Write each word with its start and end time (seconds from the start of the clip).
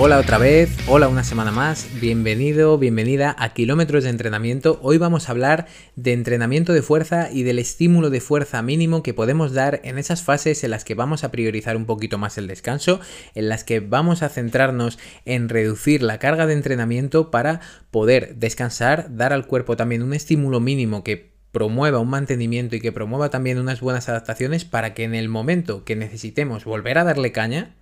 Hola 0.00 0.20
otra 0.20 0.38
vez, 0.38 0.70
hola 0.86 1.08
una 1.08 1.24
semana 1.24 1.50
más, 1.50 1.88
bienvenido, 2.00 2.78
bienvenida 2.78 3.34
a 3.36 3.52
Kilómetros 3.52 4.04
de 4.04 4.10
Entrenamiento. 4.10 4.78
Hoy 4.80 4.96
vamos 4.96 5.28
a 5.28 5.32
hablar 5.32 5.66
de 5.96 6.12
entrenamiento 6.12 6.72
de 6.72 6.82
fuerza 6.82 7.32
y 7.32 7.42
del 7.42 7.58
estímulo 7.58 8.08
de 8.08 8.20
fuerza 8.20 8.62
mínimo 8.62 9.02
que 9.02 9.12
podemos 9.12 9.54
dar 9.54 9.80
en 9.82 9.98
esas 9.98 10.22
fases 10.22 10.62
en 10.62 10.70
las 10.70 10.84
que 10.84 10.94
vamos 10.94 11.24
a 11.24 11.32
priorizar 11.32 11.76
un 11.76 11.84
poquito 11.84 12.16
más 12.16 12.38
el 12.38 12.46
descanso, 12.46 13.00
en 13.34 13.48
las 13.48 13.64
que 13.64 13.80
vamos 13.80 14.22
a 14.22 14.28
centrarnos 14.28 15.00
en 15.24 15.48
reducir 15.48 16.04
la 16.04 16.20
carga 16.20 16.46
de 16.46 16.54
entrenamiento 16.54 17.32
para 17.32 17.60
poder 17.90 18.36
descansar, 18.36 19.16
dar 19.16 19.32
al 19.32 19.48
cuerpo 19.48 19.76
también 19.76 20.04
un 20.04 20.14
estímulo 20.14 20.60
mínimo 20.60 21.02
que 21.02 21.32
promueva 21.50 21.98
un 21.98 22.10
mantenimiento 22.10 22.76
y 22.76 22.80
que 22.80 22.92
promueva 22.92 23.30
también 23.30 23.58
unas 23.58 23.80
buenas 23.80 24.08
adaptaciones 24.08 24.64
para 24.64 24.94
que 24.94 25.02
en 25.02 25.16
el 25.16 25.28
momento 25.28 25.84
que 25.84 25.96
necesitemos 25.96 26.64
volver 26.64 26.98
a 26.98 27.04
darle 27.04 27.32
caña, 27.32 27.74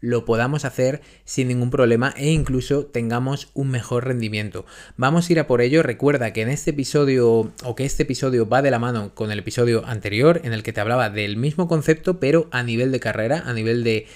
lo 0.00 0.24
podamos 0.24 0.64
hacer 0.64 1.00
sin 1.24 1.48
ningún 1.48 1.70
problema 1.70 2.14
e 2.16 2.30
incluso 2.30 2.86
tengamos 2.86 3.50
un 3.54 3.70
mejor 3.70 4.04
rendimiento. 4.04 4.66
Vamos 4.96 5.28
a 5.28 5.32
ir 5.32 5.40
a 5.40 5.46
por 5.46 5.60
ello. 5.60 5.82
Recuerda 5.82 6.32
que 6.32 6.42
en 6.42 6.48
este 6.48 6.70
episodio 6.70 7.52
o 7.64 7.74
que 7.74 7.84
este 7.84 8.04
episodio 8.04 8.48
va 8.48 8.62
de 8.62 8.70
la 8.70 8.78
mano 8.78 9.14
con 9.14 9.30
el 9.30 9.38
episodio 9.38 9.84
anterior 9.86 10.40
en 10.44 10.52
el 10.52 10.62
que 10.62 10.72
te 10.72 10.80
hablaba 10.80 11.10
del 11.10 11.36
mismo 11.36 11.68
concepto 11.68 12.20
pero 12.20 12.48
a 12.50 12.62
nivel 12.62 12.92
de 12.92 13.00
carrera, 13.00 13.42
a 13.46 13.52
nivel 13.52 13.84
de 13.84 14.06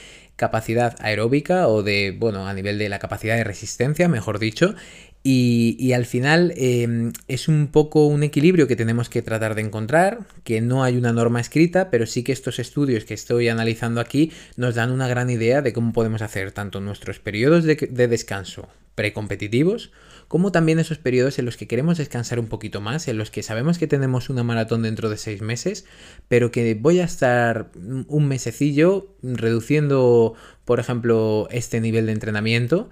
capacidad 0.41 0.97
aeróbica 1.01 1.69
o 1.69 1.83
de, 1.83 2.17
bueno, 2.19 2.49
a 2.49 2.55
nivel 2.55 2.79
de 2.79 2.89
la 2.89 2.99
capacidad 2.99 3.37
de 3.37 3.45
resistencia, 3.45 4.09
mejor 4.09 4.39
dicho. 4.39 4.75
Y, 5.23 5.93
al 5.93 6.07
final 6.07 6.55
em, 6.57 7.13
es 7.29 7.49
un 7.49 7.69
poco 7.69 8.07
un 8.07 8.23
equilibrio 8.23 8.67
que 8.67 8.77
tenemos 8.77 9.11
que 9.11 9.21
tratar 9.21 9.55
de 9.55 9.61
encontrar, 9.61 10.21
que 10.45 10.63
no 10.63 10.83
hay 10.83 10.97
una 10.97 11.13
norma 11.13 11.41
escrita, 11.41 11.91
pero 11.91 12.07
sí 12.07 12.23
que 12.23 12.33
estos 12.33 12.59
estudios 12.59 13.05
que 13.05 13.13
estoy 13.13 13.49
analizando 13.49 14.01
aquí 14.01 14.33
nos 14.57 14.75
dan 14.75 14.91
una 14.91 15.09
gran 15.09 15.29
idea 15.29 15.61
de 15.61 15.75
cómo 15.75 15.93
podemos 15.93 16.23
hacer 16.23 16.53
tanto 16.53 16.81
nuestros 16.81 17.19
periodos 17.19 17.65
de, 17.65 17.75
de 17.77 18.09
descanso 18.09 18.69
precompetitivos, 18.95 19.93
como 20.29 20.53
también 20.53 20.79
esos 20.79 20.99
periodos 20.99 21.39
en 21.39 21.45
los 21.45 21.57
que 21.57 21.67
queremos 21.67 21.99
descansar 21.99 22.39
un 22.39 22.49
poquito 22.49 22.81
más, 22.81 23.09
en 23.09 23.19
los 23.19 23.31
que 23.31 23.43
sabemos 23.43 23.79
que 23.79 23.87
tenemos 23.87 24.31
una 24.31 24.43
maratón 24.43 24.83
dentro 24.83 25.11
de 25.11 25.17
seis 25.17 25.43
meses, 25.43 25.85
pero 26.29 26.51
que 26.51 26.75
voy 26.75 27.01
a 27.01 27.05
estar 27.05 27.71
un 27.75 28.29
mesecillo 28.29 29.15
reduciendo, 29.23 30.35
por 30.65 30.81
ejemplo, 30.81 31.49
este 31.51 31.81
nivel 31.81 32.07
de 32.07 32.13
entrenamiento 32.13 32.91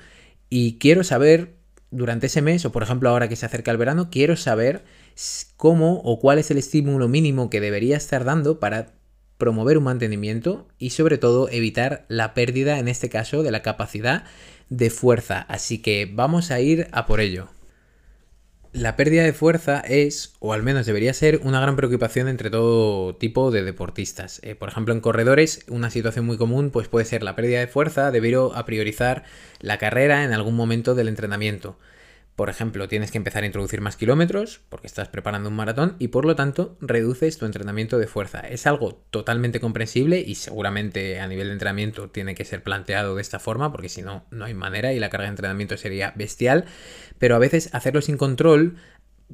y 0.50 0.78
quiero 0.78 1.04
saber 1.04 1.57
durante 1.90 2.26
ese 2.26 2.42
mes, 2.42 2.64
o 2.64 2.72
por 2.72 2.82
ejemplo 2.82 3.08
ahora 3.08 3.28
que 3.28 3.36
se 3.36 3.46
acerca 3.46 3.70
el 3.70 3.76
verano, 3.76 4.08
quiero 4.10 4.36
saber 4.36 4.84
cómo 5.56 6.00
o 6.04 6.20
cuál 6.20 6.38
es 6.38 6.50
el 6.50 6.58
estímulo 6.58 7.08
mínimo 7.08 7.50
que 7.50 7.60
debería 7.60 7.96
estar 7.96 8.24
dando 8.24 8.60
para 8.60 8.94
promover 9.38 9.78
un 9.78 9.84
mantenimiento 9.84 10.68
y 10.78 10.90
sobre 10.90 11.16
todo 11.16 11.48
evitar 11.48 12.04
la 12.08 12.34
pérdida, 12.34 12.78
en 12.78 12.88
este 12.88 13.08
caso, 13.08 13.42
de 13.42 13.50
la 13.50 13.62
capacidad 13.62 14.24
de 14.68 14.90
fuerza. 14.90 15.40
Así 15.48 15.78
que 15.78 16.10
vamos 16.12 16.50
a 16.50 16.60
ir 16.60 16.88
a 16.92 17.06
por 17.06 17.20
ello. 17.20 17.48
La 18.78 18.94
pérdida 18.94 19.24
de 19.24 19.32
fuerza 19.32 19.80
es, 19.80 20.34
o 20.38 20.52
al 20.52 20.62
menos 20.62 20.86
debería 20.86 21.12
ser, 21.12 21.40
una 21.42 21.60
gran 21.60 21.74
preocupación 21.74 22.28
entre 22.28 22.48
todo 22.48 23.16
tipo 23.16 23.50
de 23.50 23.64
deportistas. 23.64 24.40
Eh, 24.44 24.54
por 24.54 24.68
ejemplo, 24.68 24.94
en 24.94 25.00
corredores, 25.00 25.64
una 25.68 25.90
situación 25.90 26.24
muy 26.24 26.36
común 26.36 26.70
pues 26.70 26.86
puede 26.86 27.04
ser 27.04 27.24
la 27.24 27.34
pérdida 27.34 27.58
de 27.58 27.66
fuerza 27.66 28.12
debido 28.12 28.54
a 28.54 28.64
priorizar 28.66 29.24
la 29.58 29.78
carrera 29.78 30.22
en 30.22 30.32
algún 30.32 30.54
momento 30.54 30.94
del 30.94 31.08
entrenamiento. 31.08 31.76
Por 32.38 32.50
ejemplo, 32.50 32.86
tienes 32.86 33.10
que 33.10 33.18
empezar 33.18 33.42
a 33.42 33.46
introducir 33.46 33.80
más 33.80 33.96
kilómetros 33.96 34.60
porque 34.68 34.86
estás 34.86 35.08
preparando 35.08 35.48
un 35.48 35.56
maratón 35.56 35.96
y 35.98 36.06
por 36.06 36.24
lo 36.24 36.36
tanto 36.36 36.78
reduces 36.80 37.36
tu 37.36 37.46
entrenamiento 37.46 37.98
de 37.98 38.06
fuerza. 38.06 38.38
Es 38.38 38.64
algo 38.68 39.02
totalmente 39.10 39.58
comprensible 39.58 40.20
y 40.20 40.36
seguramente 40.36 41.18
a 41.18 41.26
nivel 41.26 41.48
de 41.48 41.54
entrenamiento 41.54 42.10
tiene 42.10 42.36
que 42.36 42.44
ser 42.44 42.62
planteado 42.62 43.16
de 43.16 43.22
esta 43.22 43.40
forma 43.40 43.72
porque 43.72 43.88
si 43.88 44.02
no, 44.02 44.24
no 44.30 44.44
hay 44.44 44.54
manera 44.54 44.92
y 44.92 45.00
la 45.00 45.10
carga 45.10 45.24
de 45.24 45.30
entrenamiento 45.30 45.76
sería 45.76 46.12
bestial. 46.14 46.66
Pero 47.18 47.34
a 47.34 47.40
veces 47.40 47.70
hacerlo 47.74 48.02
sin 48.02 48.16
control 48.16 48.76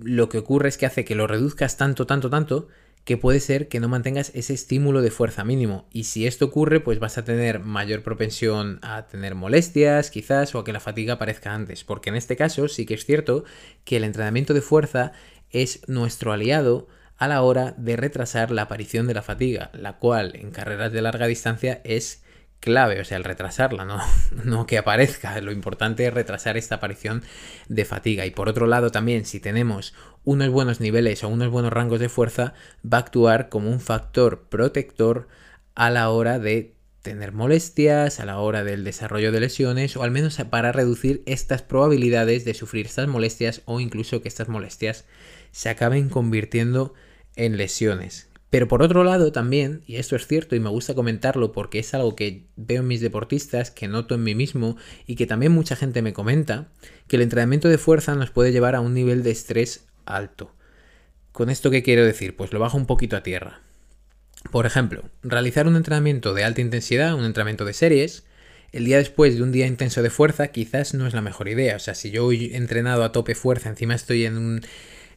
lo 0.01 0.31
que 0.31 0.39
ocurre 0.39 0.71
es 0.71 0.79
que 0.79 0.87
hace 0.87 1.05
que 1.05 1.15
lo 1.15 1.27
reduzcas 1.27 1.77
tanto, 1.77 2.07
tanto, 2.07 2.31
tanto 2.31 2.69
que 3.05 3.19
puede 3.19 3.41
ser 3.41 3.69
que 3.69 3.81
no 3.81 3.89
mantengas 3.89 4.33
ese 4.35 4.55
estímulo 4.55 5.03
de 5.03 5.11
fuerza 5.11 5.45
mínimo. 5.45 5.87
Y 5.93 6.05
si 6.05 6.27
esto 6.27 6.47
ocurre, 6.47 6.81
pues 6.81 6.99
vas 6.99 7.19
a 7.19 7.25
tener 7.25 7.61
mayor 7.61 8.03
propensión 8.03 8.79
a 8.83 9.07
tener 9.07 9.35
molestias, 9.35 10.11
quizás, 10.11 10.55
o 10.55 10.59
a 10.59 10.65
que 10.65 10.73
la 10.73 10.81
fatiga 10.81 11.15
aparezca 11.15 11.55
antes. 11.55 11.85
Porque 11.85 12.09
en 12.09 12.17
este 12.17 12.37
caso 12.37 12.67
sí 12.69 12.87
que 12.87 12.95
es 12.95 13.05
cierto 13.05 13.45
que 13.85 13.99
el 13.99 14.05
entrenamiento 14.05 14.55
de 14.55 14.63
fuerza 14.63 15.13
es 15.51 15.87
nuestro 15.87 16.33
aliado 16.33 16.89
a 17.17 17.29
la 17.29 17.43
hora 17.43 17.75
de 17.77 17.97
retrasar 17.97 18.51
la 18.51 18.63
aparición 18.63 19.07
de 19.07 19.15
la 19.15 19.23
fatiga, 19.23 19.71
la 19.75 19.99
cual 19.99 20.33
en 20.35 20.51
carreras 20.51 20.93
de 20.93 21.03
larga 21.03 21.27
distancia 21.27 21.81
es 21.85 22.24
clave, 22.65 22.99
o 22.99 23.05
sea, 23.05 23.19
el 23.19 23.25
retrasarla, 23.25 23.85
no, 23.85 24.01
no 24.45 24.67
que 24.67 24.79
aparezca. 24.79 25.39
Lo 25.41 25.53
importante 25.53 26.07
es 26.07 26.15
retrasar 26.15 26.57
esta 26.57 26.77
aparición 26.77 27.23
de 27.69 27.85
fatiga. 27.85 28.25
Y 28.25 28.31
por 28.31 28.49
otro 28.49 28.67
lado, 28.67 28.91
también, 28.91 29.27
si 29.27 29.39
tenemos 29.39 29.95
unos 30.25 30.49
buenos 30.49 30.81
niveles 30.81 31.23
o 31.23 31.29
unos 31.29 31.51
buenos 31.51 31.73
rangos 31.73 32.01
de 32.01 32.09
fuerza, 32.09 32.55
va 32.85 32.99
a 32.99 33.01
actuar 33.03 33.51
como 33.51 33.71
un 33.71 33.81
factor 33.81 34.49
protector 34.49 35.29
a 35.75 35.91
la 35.91 36.09
hora 36.09 36.39
de 36.39 36.75
tener 37.03 37.33
molestias, 37.33 38.19
a 38.19 38.25
la 38.25 38.39
hora 38.39 38.65
del 38.65 38.83
desarrollo 38.83 39.31
de 39.31 39.41
lesiones, 39.41 39.95
o 39.97 40.03
al 40.03 40.11
menos 40.11 40.39
para 40.49 40.73
reducir 40.73 41.23
estas 41.27 41.61
probabilidades 41.61 42.47
de 42.47 42.55
sufrir 42.55 42.87
estas 42.87 43.09
molestias 43.09 43.61
o 43.67 43.79
incluso 43.79 44.23
que 44.23 44.29
estas 44.29 44.49
molestias 44.49 45.05
se 45.53 45.69
acaben 45.69 46.09
convirtiendo 46.09 46.95
en 47.37 47.59
lesiones. 47.59 48.31
Pero 48.55 48.69
por 48.69 48.85
otro 48.85 49.03
lado 49.03 49.33
también, 49.33 49.83
y 49.85 49.97
esto 49.97 50.15
es 50.15 50.29
cierto 50.29 50.55
y 50.55 50.61
me 50.61 50.69
gusta 50.69 50.95
comentarlo 50.95 51.51
porque 51.51 51.81
es 51.81 51.93
algo 51.93 52.15
que 52.15 52.47
veo 52.55 52.83
en 52.83 52.87
mis 52.87 53.01
deportistas, 53.01 53.73
que 53.73 53.89
noto 53.89 54.15
en 54.15 54.23
mí 54.23 54.37
mismo 54.37 54.77
y 55.09 55.17
que 55.17 55.27
también 55.27 55.51
mucha 55.51 55.75
gente 55.75 56.03
me 56.03 56.13
comenta, 56.13 56.69
que 57.09 57.17
el 57.17 57.23
entrenamiento 57.23 57.69
de 57.69 57.79
fuerza 57.79 58.15
nos 58.15 58.31
puede 58.31 58.53
llevar 58.53 58.77
a 58.77 58.81
un 58.81 58.95
nivel 58.95 59.25
de 59.25 59.33
estrés 59.33 59.89
alto. 60.07 60.55
¿Con 61.33 61.51
esto 61.51 61.69
qué 61.73 61.83
quiero 61.83 62.05
decir? 62.05 62.37
Pues 62.37 62.53
lo 62.53 62.61
bajo 62.61 62.77
un 62.77 62.87
poquito 62.87 63.17
a 63.17 63.25
tierra. 63.25 63.61
Por 64.53 64.67
ejemplo, 64.67 65.03
realizar 65.25 65.67
un 65.67 65.75
entrenamiento 65.75 66.33
de 66.33 66.45
alta 66.45 66.61
intensidad, 66.61 67.17
un 67.17 67.25
entrenamiento 67.25 67.65
de 67.65 67.73
series, 67.73 68.25
el 68.71 68.85
día 68.85 68.99
después 68.99 69.35
de 69.35 69.43
un 69.43 69.51
día 69.51 69.67
intenso 69.67 70.01
de 70.01 70.11
fuerza 70.11 70.47
quizás 70.53 70.95
no 70.95 71.09
es 71.09 71.15
la 71.15 71.23
mejor 71.23 71.49
idea. 71.49 71.75
O 71.75 71.81
sea, 71.81 71.97
si 71.97 72.13
yo 72.13 72.31
he 72.31 72.55
entrenado 72.57 73.03
a 73.03 73.11
tope 73.11 73.35
fuerza, 73.35 73.69
encima 73.69 73.97
estoy 73.97 74.25
en 74.25 74.39
un 74.39 74.61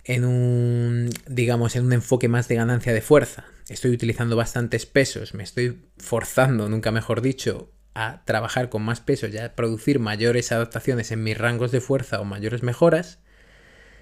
en 0.07 0.23
un, 0.23 1.09
digamos, 1.28 1.75
en 1.75 1.85
un 1.85 1.94
enfoque 1.94 2.29
más 2.29 2.47
de 2.47 2.56
ganancia 2.56 2.94
de 2.94 3.01
fuerza. 3.01 3.45
Estoy 3.68 3.91
utilizando 3.91 4.38
bastantes 4.38 4.85
pesos, 4.85 5.34
me 5.34 5.44
estoy 5.44 5.81
forzando, 5.97 6.69
nunca 6.69 6.91
mejor 6.91 7.22
dicho, 7.22 7.69
a 7.94 8.23
trabajar 8.23 8.69
con 8.69 8.84
más 8.84 9.01
pesos 9.01 9.31
y 9.34 9.38
a 9.38 9.53
producir 9.53 10.00
mayores 10.00 10.51
adaptaciones 10.51 11.12
en 11.12 11.23
mis 11.23 11.38
rangos 11.38 11.72
de 11.72 11.81
fuerza 11.81 12.22
o 12.22 12.25
mayores 12.25 12.63
mejoras, 12.63 13.19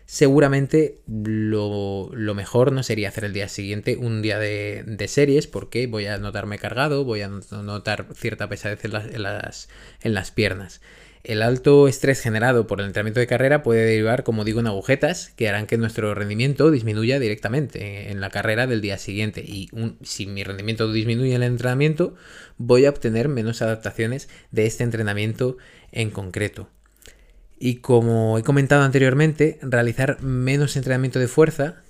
seguramente 0.05 1.01
lo, 1.07 2.11
mejor 2.35 2.71
no 2.71 2.83
sería 2.83 3.09
hacer 3.09 3.25
el 3.25 3.33
día 3.33 3.49
siguiente 3.49 3.97
un 3.97 4.21
día 4.21 4.37
de, 4.37 5.05
series 5.07 5.47
porque 5.47 5.87
voy 5.87 6.05
a 6.05 6.19
notarme 6.19 6.59
cargado, 6.59 7.03
voy 7.03 7.21
a 7.21 7.29
notar 7.29 8.07
cierta 8.13 8.47
pesadez 8.47 8.85
en 8.85 9.23
las, 9.23 9.69
en 10.01 10.13
las 10.13 10.29
piernas. 10.29 10.81
El 11.27 11.41
alto 11.41 11.87
estrés 11.87 12.21
generado 12.21 12.67
por 12.67 12.79
el 12.79 12.85
entrenamiento 12.85 13.19
de 13.19 13.25
carrera 13.25 13.63
puede 13.63 13.83
derivar, 13.83 14.23
como 14.23 14.43
digo, 14.43 14.59
en 14.59 14.67
agujetas 14.67 15.33
que 15.35 15.49
harán 15.49 15.65
que 15.65 15.75
nuestro 15.75 16.13
rendimiento 16.13 16.69
disminuya 16.69 17.17
directamente 17.17 18.11
en 18.11 18.21
la 18.21 18.29
carrera 18.29 18.67
del 18.67 18.79
día 18.79 18.99
siguiente. 18.99 19.41
Y 19.41 19.71
si 20.03 20.27
mi 20.27 20.43
rendimiento 20.43 20.93
disminuye 20.93 21.33
en 21.33 21.41
el 21.41 21.49
entrenamiento, 21.53 22.13
voy 22.59 22.85
a 22.85 22.91
obtener 22.91 23.27
menos 23.27 23.63
adaptaciones 23.63 24.29
de 24.51 24.67
este 24.67 24.83
entrenamiento 24.83 25.57
en 25.91 26.11
concreto. 26.11 26.69
Y 27.57 27.77
como 27.77 28.37
he 28.37 28.43
comentado 28.43 28.83
anteriormente, 28.83 29.57
realizar 29.63 30.21
menos 30.21 30.75
entrenamiento 30.75 31.17
de 31.17 31.27
fuerza 31.27 31.81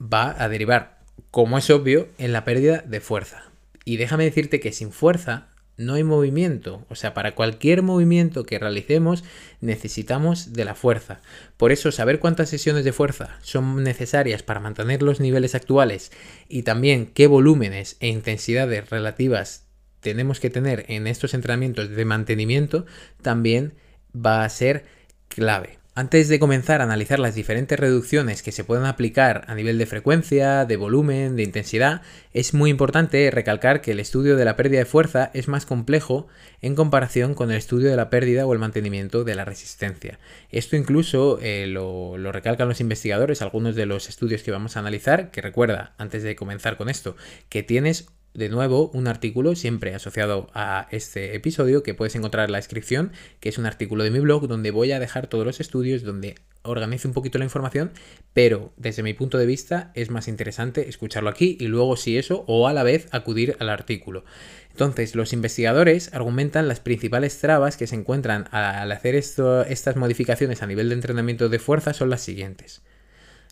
va 0.00 0.40
a 0.40 0.48
derivar, 0.48 1.00
como 1.32 1.58
es 1.58 1.68
obvio, 1.70 2.06
en 2.18 2.32
la 2.32 2.44
pérdida 2.44 2.84
de 2.86 3.00
fuerza. 3.00 3.50
Y 3.84 3.96
déjame 3.96 4.22
decirte 4.22 4.60
que 4.60 4.70
sin 4.70 4.92
fuerza 4.92 5.49
no 5.80 5.94
hay 5.94 6.04
movimiento. 6.04 6.84
O 6.88 6.94
sea, 6.94 7.14
para 7.14 7.34
cualquier 7.34 7.82
movimiento 7.82 8.44
que 8.44 8.58
realicemos 8.58 9.24
necesitamos 9.60 10.52
de 10.52 10.64
la 10.64 10.74
fuerza. 10.74 11.20
Por 11.56 11.72
eso, 11.72 11.90
saber 11.90 12.20
cuántas 12.20 12.50
sesiones 12.50 12.84
de 12.84 12.92
fuerza 12.92 13.38
son 13.42 13.82
necesarias 13.82 14.42
para 14.42 14.60
mantener 14.60 15.02
los 15.02 15.20
niveles 15.20 15.54
actuales 15.54 16.12
y 16.48 16.62
también 16.62 17.06
qué 17.06 17.26
volúmenes 17.26 17.96
e 18.00 18.08
intensidades 18.08 18.90
relativas 18.90 19.66
tenemos 20.00 20.38
que 20.38 20.50
tener 20.50 20.84
en 20.88 21.06
estos 21.06 21.34
entrenamientos 21.34 21.90
de 21.90 22.04
mantenimiento 22.04 22.86
también 23.22 23.74
va 24.14 24.44
a 24.44 24.48
ser 24.48 24.84
clave. 25.28 25.79
Antes 26.00 26.30
de 26.30 26.38
comenzar 26.38 26.80
a 26.80 26.84
analizar 26.84 27.18
las 27.18 27.34
diferentes 27.34 27.78
reducciones 27.78 28.42
que 28.42 28.52
se 28.52 28.64
pueden 28.64 28.86
aplicar 28.86 29.44
a 29.48 29.54
nivel 29.54 29.76
de 29.76 29.84
frecuencia, 29.84 30.64
de 30.64 30.78
volumen, 30.78 31.36
de 31.36 31.42
intensidad, 31.42 32.00
es 32.32 32.54
muy 32.54 32.70
importante 32.70 33.30
recalcar 33.30 33.82
que 33.82 33.90
el 33.90 34.00
estudio 34.00 34.36
de 34.36 34.46
la 34.46 34.56
pérdida 34.56 34.78
de 34.78 34.86
fuerza 34.86 35.30
es 35.34 35.46
más 35.46 35.66
complejo 35.66 36.26
en 36.62 36.74
comparación 36.74 37.34
con 37.34 37.50
el 37.50 37.58
estudio 37.58 37.90
de 37.90 37.96
la 37.96 38.08
pérdida 38.08 38.46
o 38.46 38.54
el 38.54 38.58
mantenimiento 38.58 39.24
de 39.24 39.34
la 39.34 39.44
resistencia. 39.44 40.18
Esto 40.50 40.74
incluso 40.74 41.38
eh, 41.42 41.66
lo, 41.66 42.16
lo 42.16 42.32
recalcan 42.32 42.66
los 42.66 42.80
investigadores, 42.80 43.42
algunos 43.42 43.76
de 43.76 43.84
los 43.84 44.08
estudios 44.08 44.42
que 44.42 44.52
vamos 44.52 44.78
a 44.78 44.80
analizar, 44.80 45.30
que 45.30 45.42
recuerda, 45.42 45.92
antes 45.98 46.22
de 46.22 46.34
comenzar 46.34 46.78
con 46.78 46.88
esto, 46.88 47.14
que 47.50 47.62
tienes 47.62 48.06
de 48.34 48.48
nuevo 48.48 48.90
un 48.94 49.08
artículo 49.08 49.56
siempre 49.56 49.94
asociado 49.94 50.48
a 50.54 50.88
este 50.90 51.34
episodio 51.34 51.82
que 51.82 51.94
puedes 51.94 52.14
encontrar 52.14 52.46
en 52.46 52.52
la 52.52 52.58
descripción, 52.58 53.12
que 53.40 53.48
es 53.48 53.58
un 53.58 53.66
artículo 53.66 54.04
de 54.04 54.10
mi 54.10 54.20
blog 54.20 54.46
donde 54.46 54.70
voy 54.70 54.92
a 54.92 55.00
dejar 55.00 55.26
todos 55.26 55.44
los 55.44 55.60
estudios, 55.60 56.02
donde 56.02 56.36
organizo 56.62 57.08
un 57.08 57.14
poquito 57.14 57.38
la 57.38 57.44
información, 57.44 57.90
pero 58.34 58.72
desde 58.76 59.02
mi 59.02 59.14
punto 59.14 59.38
de 59.38 59.46
vista 59.46 59.90
es 59.94 60.10
más 60.10 60.28
interesante 60.28 60.88
escucharlo 60.88 61.30
aquí 61.30 61.56
y 61.58 61.66
luego 61.66 61.96
si 61.96 62.18
eso 62.18 62.44
o 62.46 62.68
a 62.68 62.72
la 62.72 62.82
vez 62.82 63.08
acudir 63.12 63.56
al 63.60 63.70
artículo. 63.70 64.24
Entonces, 64.70 65.14
los 65.14 65.32
investigadores 65.32 66.14
argumentan 66.14 66.68
las 66.68 66.80
principales 66.80 67.38
trabas 67.38 67.76
que 67.76 67.86
se 67.86 67.96
encuentran 67.96 68.46
al 68.52 68.92
hacer 68.92 69.14
estas 69.16 69.96
modificaciones 69.96 70.62
a 70.62 70.66
nivel 70.66 70.88
de 70.88 70.94
entrenamiento 70.94 71.48
de 71.48 71.58
fuerza 71.58 71.92
son 71.92 72.10
las 72.10 72.20
siguientes. 72.20 72.82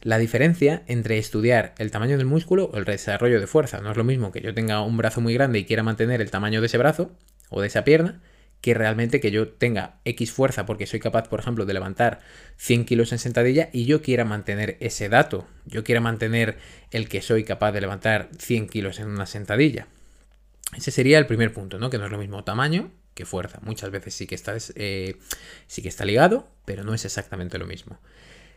La 0.03 0.19
diferencia 0.19 0.85
entre 0.87 1.19
estudiar 1.19 1.75
el 1.79 1.91
tamaño 1.91 2.17
del 2.17 2.27
músculo 2.27 2.71
o 2.73 2.77
el 2.77 2.85
desarrollo 2.85 3.41
de 3.41 3.49
fuerza. 3.49 3.81
No 3.81 3.91
es 3.91 3.97
lo 3.97 4.05
mismo 4.05 4.31
que 4.31 4.41
yo 4.41 4.55
tenga 4.55 4.81
un 4.83 4.97
brazo 4.97 5.21
muy 5.21 5.35
grande 5.35 5.59
y 5.59 5.65
quiera 5.65 5.83
mantener 5.83 6.21
el 6.21 6.31
tamaño 6.31 6.61
de 6.61 6.67
ese 6.67 6.79
brazo 6.79 7.11
o 7.51 7.61
de 7.61 7.67
esa 7.67 7.83
pierna, 7.83 8.21
que 8.61 8.75
realmente 8.75 9.21
que 9.21 9.31
yo 9.31 9.49
tenga 9.49 10.01
X 10.05 10.33
fuerza 10.33 10.67
porque 10.67 10.87
soy 10.87 11.01
capaz, 11.01 11.29
por 11.29 11.41
ejemplo, 11.41 11.67
de 11.67 11.75
levantar 11.75 12.21
100 12.59 12.85
kilos 12.85 13.13
en 13.13 13.19
sentadilla 13.19 13.71
y 13.73 13.87
yo 13.87 14.03
quiera 14.03 14.25
mantener 14.25 14.77
ese 14.81 15.09
dato. 15.09 15.47
Yo 15.67 15.83
quiera 15.83 16.01
mantener 16.01 16.59
el 16.91 17.09
que 17.09 17.21
soy 17.21 17.45
capaz 17.45 17.73
de 17.73 17.81
levantar 17.81 18.29
100 18.39 18.69
kilos 18.69 19.01
en 19.01 19.09
una 19.09 19.27
sentadilla. 19.27 19.89
Ese 20.77 20.91
sería 20.91 21.19
el 21.19 21.27
primer 21.27 21.53
punto, 21.53 21.79
¿no? 21.79 21.91
Que 21.91 21.99
no 21.99 22.07
es 22.07 22.13
lo 22.13 22.19
mismo 22.19 22.45
tamaño 22.45 22.93
que 23.15 23.27
fuerza. 23.27 23.59
Muchas 23.63 23.91
veces 23.91 24.15
sí 24.15 24.27
que 24.27 24.35
está, 24.35 24.57
eh, 24.75 25.17
sí 25.67 25.83
que 25.83 25.89
está 25.89 26.05
ligado, 26.05 26.49
pero 26.65 26.85
no 26.85 26.95
es 26.95 27.05
exactamente 27.05 27.59
lo 27.59 27.67
mismo. 27.67 27.99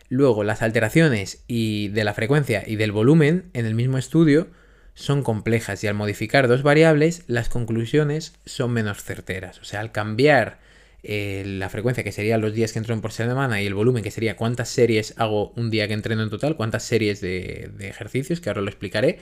Luego, 0.08 0.44
las 0.44 0.62
alteraciones 0.62 1.44
y 1.46 1.88
de 1.88 2.04
la 2.04 2.14
frecuencia 2.14 2.62
y 2.66 2.76
del 2.76 2.92
volumen 2.92 3.50
en 3.54 3.66
el 3.66 3.74
mismo 3.74 3.98
estudio 3.98 4.48
son 4.94 5.22
complejas 5.22 5.82
y 5.84 5.86
al 5.86 5.94
modificar 5.94 6.48
dos 6.48 6.62
variables, 6.62 7.24
las 7.26 7.48
conclusiones 7.48 8.34
son 8.44 8.72
menos 8.72 9.02
certeras. 9.02 9.58
O 9.60 9.64
sea, 9.64 9.80
al 9.80 9.92
cambiar 9.92 10.58
eh, 11.02 11.42
la 11.46 11.68
frecuencia, 11.68 12.04
que 12.04 12.12
sería 12.12 12.38
los 12.38 12.54
días 12.54 12.72
que 12.72 12.78
entro 12.78 12.98
por 13.00 13.12
semana, 13.12 13.60
y 13.60 13.66
el 13.66 13.74
volumen, 13.74 14.04
que 14.04 14.10
sería 14.10 14.36
cuántas 14.36 14.68
series 14.68 15.14
hago 15.16 15.52
un 15.56 15.70
día 15.70 15.88
que 15.88 15.94
entreno 15.94 16.22
en 16.22 16.30
total, 16.30 16.56
cuántas 16.56 16.84
series 16.84 17.20
de, 17.20 17.72
ejercicios, 17.80 18.40
que 18.40 18.50
ahora 18.50 18.62
lo 18.62 18.68
explicaré, 18.68 19.18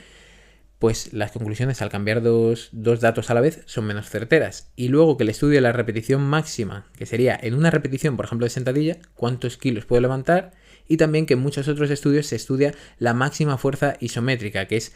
pues 0.77 1.13
las 1.13 1.31
conclusiones 1.31 1.81
al 1.81 1.89
cambiar 1.89 2.21
dos, 2.21 2.69
dos, 2.71 3.01
datos 3.01 3.29
a 3.29 3.33
la 3.35 3.41
vez 3.41 3.61
son 3.65 3.85
menos 3.85 4.09
certeras. 4.09 4.71
Y 4.75 4.89
luego 4.89 5.17
que 5.17 5.23
el 5.23 5.29
estudio 5.29 5.55
de 5.55 5.61
la 5.61 5.71
repetición 5.71 6.21
máxima, 6.21 6.87
que 6.97 7.05
sería 7.05 7.39
en 7.41 7.53
una 7.55 7.71
repetición, 7.71 8.15
por 8.15 8.25
ejemplo, 8.25 8.45
de 8.45 8.49
sentadilla, 8.49 8.97
cuántos 9.15 9.57
kilos 9.57 9.85
puedo 9.85 10.01
levantar, 10.01 10.51
y 10.91 10.97
también 10.97 11.25
que 11.25 11.35
en 11.35 11.39
muchos 11.39 11.69
otros 11.69 11.89
estudios 11.89 12.27
se 12.27 12.35
estudia 12.35 12.73
la 12.99 13.13
máxima 13.13 13.57
fuerza 13.57 13.95
isométrica, 14.01 14.67
que 14.67 14.75
es 14.75 14.91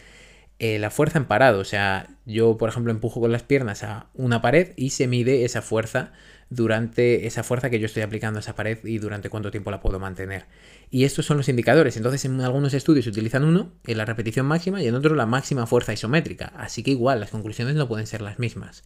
eh, 0.60 0.78
la 0.78 0.90
fuerza 0.90 1.20
en 1.20 1.24
parado. 1.24 1.60
O 1.60 1.64
sea, 1.64 2.10
yo, 2.26 2.58
por 2.58 2.68
ejemplo, 2.68 2.92
empujo 2.92 3.22
con 3.22 3.32
las 3.32 3.44
piernas 3.44 3.82
a 3.84 4.08
una 4.14 4.42
pared 4.42 4.74
y 4.76 4.90
se 4.90 5.08
mide 5.08 5.46
esa 5.46 5.62
fuerza 5.62 6.12
durante 6.50 7.28
esa 7.28 7.44
fuerza 7.44 7.70
que 7.70 7.80
yo 7.80 7.86
estoy 7.86 8.04
aplicando 8.04 8.40
a 8.40 8.42
esa 8.42 8.56
pared 8.56 8.78
y 8.84 8.98
durante 8.98 9.30
cuánto 9.30 9.52
tiempo 9.52 9.72
la 9.72 9.80
puedo 9.80 9.98
mantener. 9.98 10.48
Y 10.92 11.06
estos 11.06 11.26
son 11.26 11.38
los 11.38 11.48
indicadores. 11.48 11.96
Entonces, 11.96 12.26
en 12.26 12.42
algunos 12.42 12.74
estudios 12.74 13.06
se 13.06 13.12
utilizan 13.12 13.46
uno, 13.46 13.72
en 13.88 13.98
la 13.98 14.04
repetición 14.04 14.48
máxima, 14.48 14.84
y 14.84 14.88
en 14.88 14.96
otro 14.96 15.16
la 15.16 15.26
máxima 15.26 15.66
fuerza 15.66 15.94
isométrica. 15.94 16.52
Así 16.58 16.84
que 16.84 16.92
igual, 16.92 17.22
las 17.22 17.30
conclusiones 17.30 17.76
no 17.76 17.88
pueden 17.88 18.06
ser 18.06 18.22
las 18.22 18.38
mismas. 18.38 18.84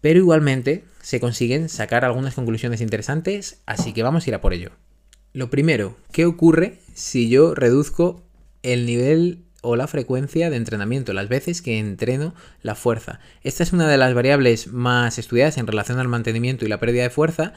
Pero 0.00 0.18
igualmente 0.18 0.82
se 1.02 1.20
consiguen 1.20 1.68
sacar 1.68 2.04
algunas 2.04 2.34
conclusiones 2.34 2.80
interesantes, 2.80 3.62
así 3.64 3.92
que 3.92 4.02
vamos 4.02 4.26
a 4.26 4.30
ir 4.30 4.34
a 4.34 4.40
por 4.40 4.54
ello. 4.54 4.72
Lo 5.34 5.48
primero, 5.48 5.96
¿qué 6.12 6.26
ocurre 6.26 6.78
si 6.92 7.30
yo 7.30 7.54
reduzco 7.54 8.22
el 8.62 8.84
nivel 8.84 9.44
o 9.62 9.76
la 9.76 9.86
frecuencia 9.86 10.50
de 10.50 10.56
entrenamiento, 10.56 11.14
las 11.14 11.30
veces 11.30 11.62
que 11.62 11.78
entreno 11.78 12.34
la 12.60 12.74
fuerza? 12.74 13.18
Esta 13.42 13.62
es 13.62 13.72
una 13.72 13.88
de 13.88 13.96
las 13.96 14.12
variables 14.12 14.66
más 14.66 15.18
estudiadas 15.18 15.56
en 15.56 15.66
relación 15.66 15.98
al 15.98 16.08
mantenimiento 16.08 16.66
y 16.66 16.68
la 16.68 16.80
pérdida 16.80 17.04
de 17.04 17.10
fuerza. 17.10 17.54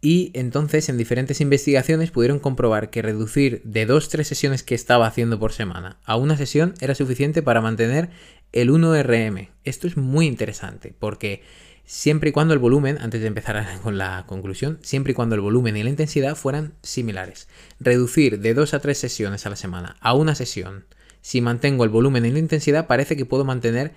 Y 0.00 0.32
entonces 0.34 0.88
en 0.88 0.98
diferentes 0.98 1.40
investigaciones 1.40 2.10
pudieron 2.10 2.40
comprobar 2.40 2.90
que 2.90 3.02
reducir 3.02 3.62
de 3.64 3.86
2-3 3.86 4.24
sesiones 4.24 4.64
que 4.64 4.74
estaba 4.74 5.06
haciendo 5.06 5.38
por 5.38 5.52
semana 5.52 6.00
a 6.04 6.16
una 6.16 6.36
sesión 6.36 6.74
era 6.80 6.96
suficiente 6.96 7.40
para 7.40 7.60
mantener 7.60 8.10
el 8.50 8.70
1RM. 8.70 9.50
Esto 9.62 9.86
es 9.86 9.96
muy 9.96 10.26
interesante 10.26 10.92
porque 10.98 11.42
siempre 11.86 12.30
y 12.30 12.32
cuando 12.32 12.52
el 12.52 12.60
volumen, 12.60 12.98
antes 13.00 13.22
de 13.22 13.28
empezar 13.28 13.64
con 13.82 13.96
la 13.96 14.24
conclusión, 14.26 14.78
siempre 14.82 15.12
y 15.12 15.14
cuando 15.14 15.34
el 15.34 15.40
volumen 15.40 15.76
y 15.76 15.82
la 15.82 15.90
intensidad 15.90 16.36
fueran 16.36 16.74
similares. 16.82 17.48
Reducir 17.80 18.40
de 18.40 18.52
2 18.52 18.74
a 18.74 18.80
3 18.80 18.98
sesiones 18.98 19.46
a 19.46 19.50
la 19.50 19.56
semana 19.56 19.96
a 20.00 20.12
una 20.14 20.34
sesión, 20.34 20.84
si 21.22 21.40
mantengo 21.40 21.84
el 21.84 21.90
volumen 21.90 22.26
y 22.26 22.30
la 22.30 22.38
intensidad, 22.38 22.86
parece 22.86 23.16
que 23.16 23.24
puedo 23.24 23.44
mantener 23.44 23.94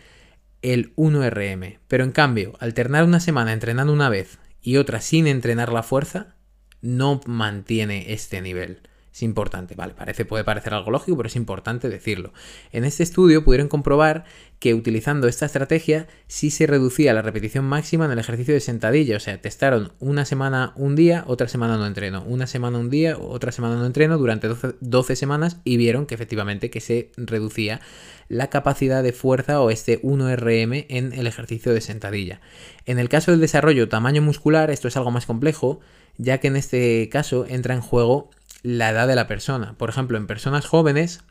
el 0.61 0.95
1RM. 0.95 1.79
Pero 1.87 2.03
en 2.03 2.11
cambio, 2.11 2.53
alternar 2.59 3.03
una 3.03 3.19
semana 3.19 3.53
entrenando 3.53 3.93
una 3.93 4.09
vez 4.09 4.39
y 4.61 4.77
otra 4.77 5.01
sin 5.01 5.27
entrenar 5.27 5.71
la 5.71 5.83
fuerza, 5.83 6.35
no 6.81 7.21
mantiene 7.25 8.13
este 8.13 8.41
nivel. 8.41 8.81
Es 9.13 9.23
importante, 9.23 9.75
vale, 9.75 9.93
parece, 9.93 10.23
puede 10.23 10.43
parecer 10.43 10.73
algo 10.73 10.91
lógico, 10.91 11.17
pero 11.17 11.27
es 11.27 11.35
importante 11.35 11.89
decirlo. 11.89 12.31
En 12.71 12.85
este 12.85 13.03
estudio 13.03 13.43
pudieron 13.43 13.67
comprobar 13.67 14.25
que 14.59 14.73
utilizando 14.73 15.27
esta 15.27 15.45
estrategia 15.45 16.07
sí 16.27 16.51
se 16.51 16.67
reducía 16.67 17.13
la 17.13 17.21
repetición 17.21 17.65
máxima 17.65 18.05
en 18.05 18.11
el 18.11 18.19
ejercicio 18.19 18.53
de 18.53 18.59
sentadilla, 18.59 19.15
o 19.15 19.19
sea, 19.19 19.41
testaron 19.41 19.93
una 19.99 20.25
semana 20.25 20.73
un 20.75 20.95
día, 20.95 21.23
otra 21.27 21.47
semana 21.47 21.77
no 21.77 21.87
entreno, 21.87 22.23
una 22.23 22.45
semana 22.45 22.77
un 22.77 22.89
día, 22.89 23.17
otra 23.17 23.53
semana 23.53 23.75
no 23.75 23.85
entreno 23.85 24.17
durante 24.17 24.49
12, 24.81 25.15
semanas 25.15 25.57
y 25.63 25.77
vieron 25.77 26.05
que 26.05 26.15
efectivamente 26.15 26.69
que 26.69 26.81
se 26.81 27.11
reducía 27.15 27.79
la 28.27 28.49
capacidad 28.49 29.01
de 29.01 29.13
fuerza 29.13 29.61
o 29.61 29.71
este 29.71 30.01
1RM 30.01 30.85
en 30.89 31.13
el 31.13 31.25
ejercicio 31.25 31.73
de 31.73 31.81
sentadilla. 31.81 32.41
En 32.85 32.99
el 32.99 33.07
caso 33.07 33.31
del 33.31 33.39
desarrollo 33.39 33.87
tamaño 33.87 34.21
muscular, 34.21 34.71
esto 34.71 34.89
es 34.89 34.97
algo 34.97 35.11
más 35.11 35.25
complejo, 35.25 35.79
ya 36.17 36.39
que 36.39 36.47
en 36.47 36.57
este 36.57 37.07
caso 37.09 37.45
entra 37.47 37.73
en 37.73 37.81
juego 37.81 38.29
la 38.61 38.89
edad 38.89 39.07
de 39.07 39.15
la 39.15 39.27
persona. 39.27 39.75
Por 39.77 39.89
ejemplo, 39.89 40.17
en 40.17 40.27
personas 40.27 40.65
jóvenes, 40.65 41.21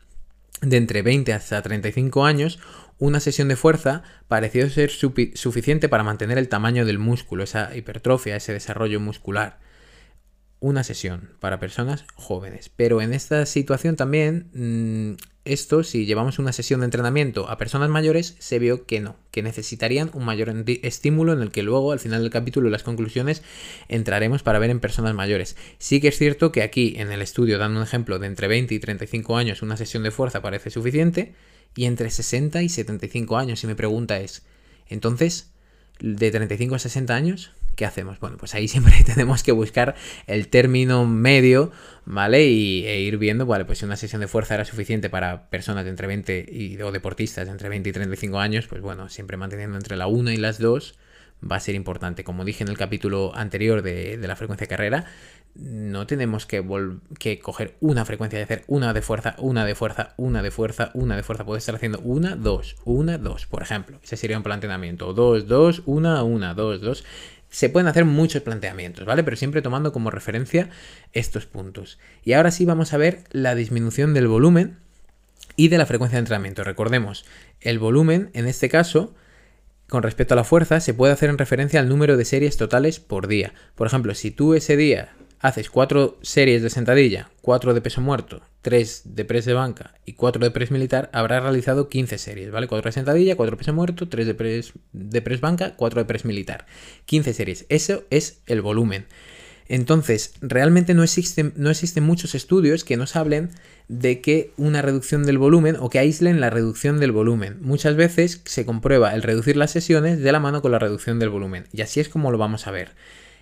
de 0.61 0.77
entre 0.77 1.01
20 1.03 1.31
hasta 1.31 1.61
35 1.61 2.25
años, 2.25 2.59
una 2.99 3.19
sesión 3.19 3.47
de 3.47 3.55
fuerza 3.55 4.03
pareció 4.27 4.69
ser 4.69 4.91
suficiente 4.91 5.89
para 5.89 6.03
mantener 6.03 6.37
el 6.37 6.49
tamaño 6.49 6.85
del 6.85 6.99
músculo, 6.99 7.43
esa 7.43 7.75
hipertrofia, 7.75 8.35
ese 8.35 8.53
desarrollo 8.53 8.99
muscular 8.99 9.59
una 10.59 10.83
sesión 10.83 11.29
para 11.39 11.59
personas 11.59 12.05
jóvenes. 12.15 12.69
Pero 12.75 13.01
en 13.01 13.13
esta 13.13 13.45
situación 13.45 13.95
también, 13.95 14.49
mm, 14.53 15.17
esto, 15.51 15.83
si 15.83 16.05
llevamos 16.05 16.39
una 16.39 16.53
sesión 16.53 16.79
de 16.81 16.85
entrenamiento 16.85 17.49
a 17.49 17.57
personas 17.57 17.89
mayores, 17.89 18.35
se 18.39 18.59
vio 18.59 18.85
que 18.85 18.99
no, 18.99 19.15
que 19.31 19.43
necesitarían 19.43 20.11
un 20.13 20.25
mayor 20.25 20.53
estímulo 20.83 21.33
en 21.33 21.41
el 21.41 21.51
que 21.51 21.63
luego 21.63 21.91
al 21.91 21.99
final 21.99 22.21
del 22.21 22.31
capítulo 22.31 22.69
las 22.69 22.83
conclusiones 22.83 23.41
entraremos 23.87 24.43
para 24.43 24.59
ver 24.59 24.69
en 24.69 24.79
personas 24.79 25.13
mayores. 25.15 25.55
Sí 25.77 25.99
que 25.99 26.09
es 26.09 26.17
cierto 26.17 26.51
que 26.51 26.61
aquí 26.61 26.93
en 26.97 27.11
el 27.11 27.21
estudio, 27.21 27.57
dando 27.57 27.79
un 27.79 27.85
ejemplo 27.85 28.19
de 28.19 28.27
entre 28.27 28.47
20 28.47 28.75
y 28.75 28.79
35 28.79 29.37
años, 29.37 29.61
una 29.61 29.77
sesión 29.77 30.03
de 30.03 30.11
fuerza 30.11 30.41
parece 30.41 30.69
suficiente, 30.69 31.33
y 31.75 31.85
entre 31.85 32.09
60 32.09 32.61
y 32.61 32.69
75 32.69 33.37
años, 33.37 33.59
si 33.59 33.67
me 33.67 33.75
pregunta 33.75 34.19
es, 34.19 34.43
entonces, 34.87 35.51
de 35.99 36.31
35 36.31 36.75
a 36.75 36.79
60 36.79 37.15
años, 37.15 37.51
¿qué 37.79 37.85
hacemos? 37.85 38.19
Bueno, 38.19 38.35
pues 38.35 38.53
ahí 38.55 38.67
siempre 38.67 38.93
tenemos 39.05 39.41
que 39.41 39.53
buscar 39.53 39.95
el 40.27 40.49
término 40.49 41.05
medio, 41.05 41.71
¿vale? 42.05 42.45
Y, 42.45 42.85
e 42.85 42.99
ir 42.99 43.17
viendo, 43.17 43.45
vale, 43.45 43.63
pues 43.63 43.79
si 43.79 43.85
una 43.85 43.95
sesión 43.95 44.19
de 44.19 44.27
fuerza 44.27 44.55
era 44.55 44.65
suficiente 44.65 45.09
para 45.09 45.49
personas 45.49 45.85
de 45.85 45.91
entre 45.91 46.05
20 46.07 46.45
y, 46.51 46.81
o 46.81 46.91
deportistas 46.91 47.45
de 47.45 47.53
entre 47.53 47.69
20 47.69 47.89
y 47.89 47.93
35 47.93 48.37
años, 48.37 48.67
pues 48.67 48.81
bueno, 48.81 49.07
siempre 49.07 49.37
manteniendo 49.37 49.77
entre 49.77 49.95
la 49.95 50.07
1 50.07 50.31
y 50.31 50.37
las 50.37 50.59
2 50.59 50.99
va 51.49 51.55
a 51.55 51.59
ser 51.61 51.75
importante. 51.75 52.25
Como 52.25 52.43
dije 52.43 52.65
en 52.65 52.69
el 52.69 52.77
capítulo 52.77 53.33
anterior 53.33 53.81
de, 53.81 54.17
de 54.17 54.27
la 54.27 54.35
frecuencia 54.35 54.65
de 54.65 54.69
carrera, 54.69 55.05
no 55.55 56.05
tenemos 56.05 56.45
que, 56.45 56.63
que 57.17 57.39
coger 57.39 57.75
una 57.79 58.05
frecuencia 58.05 58.39
y 58.39 58.43
hacer 58.43 58.63
una 58.67 58.93
de 58.93 59.01
fuerza, 59.01 59.35
una 59.39 59.65
de 59.65 59.75
fuerza, 59.75 60.13
una 60.17 60.41
de 60.41 60.51
fuerza, 60.51 60.91
una 60.93 61.15
de 61.15 61.23
fuerza. 61.23 61.45
Puedes 61.45 61.61
estar 61.61 61.75
haciendo 61.75 61.99
una, 61.99 62.35
dos, 62.35 62.75
una, 62.83 63.17
dos, 63.17 63.45
por 63.45 63.61
ejemplo. 63.61 63.99
Ese 64.03 64.17
sería 64.17 64.37
un 64.37 64.43
planteamiento. 64.43 65.13
Dos, 65.13 65.47
dos, 65.47 65.81
una, 65.85 66.23
una, 66.23 66.53
dos, 66.53 66.81
dos 66.81 67.03
se 67.49 67.69
pueden 67.69 67.87
hacer 67.87 68.05
muchos 68.05 68.41
planteamientos, 68.43 69.05
¿vale? 69.05 69.23
Pero 69.23 69.37
siempre 69.37 69.61
tomando 69.61 69.91
como 69.91 70.11
referencia 70.11 70.69
estos 71.13 71.45
puntos. 71.45 71.99
Y 72.23 72.33
ahora 72.33 72.51
sí 72.51 72.65
vamos 72.65 72.93
a 72.93 72.97
ver 72.97 73.23
la 73.31 73.55
disminución 73.55 74.13
del 74.13 74.27
volumen 74.27 74.77
y 75.55 75.69
de 75.69 75.77
la 75.77 75.85
frecuencia 75.85 76.17
de 76.17 76.21
entrenamiento. 76.21 76.63
Recordemos, 76.63 77.25
el 77.59 77.79
volumen, 77.79 78.29
en 78.33 78.47
este 78.47 78.69
caso, 78.69 79.15
con 79.87 80.03
respecto 80.03 80.35
a 80.35 80.37
la 80.37 80.43
fuerza, 80.43 80.79
se 80.79 80.93
puede 80.93 81.13
hacer 81.13 81.29
en 81.29 81.37
referencia 81.37 81.79
al 81.79 81.89
número 81.89 82.15
de 82.15 82.25
series 82.25 82.57
totales 82.57 82.99
por 82.99 83.27
día. 83.27 83.53
Por 83.75 83.87
ejemplo, 83.87 84.13
si 84.13 84.31
tú 84.31 84.53
ese 84.53 84.77
día 84.77 85.09
haces 85.39 85.69
4 85.69 86.19
series 86.21 86.61
de 86.61 86.69
sentadilla, 86.69 87.29
4 87.41 87.73
de 87.73 87.81
peso 87.81 88.01
muerto, 88.01 88.41
3 88.61 89.03
de 89.05 89.25
press 89.25 89.45
de 89.45 89.53
banca 89.53 89.95
y 90.05 90.13
4 90.13 90.43
de 90.43 90.51
press 90.51 90.71
militar, 90.71 91.09
habrás 91.13 91.43
realizado 91.43 91.89
15 91.89 92.17
series, 92.17 92.51
¿vale? 92.51 92.67
4 92.67 92.89
de 92.89 92.93
sentadilla, 92.93 93.35
4 93.35 93.51
de 93.51 93.57
peso 93.57 93.73
muerto, 93.73 94.09
3 94.09 94.27
de 94.27 94.33
press, 94.33 94.73
de 94.91 95.37
banca, 95.37 95.73
4 95.75 96.01
de 96.01 96.05
press 96.05 96.25
militar. 96.25 96.65
15 97.05 97.33
series. 97.33 97.65
Eso 97.69 98.03
es 98.09 98.41
el 98.45 98.61
volumen. 98.61 99.05
Entonces, 99.69 100.33
realmente 100.41 100.95
no 100.95 101.03
existen, 101.03 101.53
no 101.55 101.69
existen 101.69 102.03
muchos 102.03 102.33
estudios 102.33 102.83
que 102.83 102.97
nos 102.97 103.15
hablen 103.15 103.51
de 103.87 104.19
que 104.19 104.51
una 104.57 104.81
reducción 104.81 105.23
del 105.23 105.37
volumen 105.37 105.77
o 105.79 105.91
que 105.91 105.99
aíslen 105.99 106.41
la 106.41 106.49
reducción 106.49 106.99
del 106.99 107.11
volumen. 107.11 107.59
Muchas 107.61 107.95
veces 107.95 108.41
se 108.45 108.65
comprueba 108.65 109.13
el 109.13 109.21
reducir 109.21 109.55
las 109.57 109.69
sesiones 109.69 110.19
de 110.19 110.31
la 110.31 110.39
mano 110.39 110.63
con 110.63 110.71
la 110.71 110.79
reducción 110.79 111.19
del 111.19 111.29
volumen. 111.29 111.65
Y 111.71 111.81
así 111.81 111.99
es 111.99 112.09
como 112.09 112.31
lo 112.31 112.39
vamos 112.39 112.65
a 112.65 112.71
ver. 112.71 112.95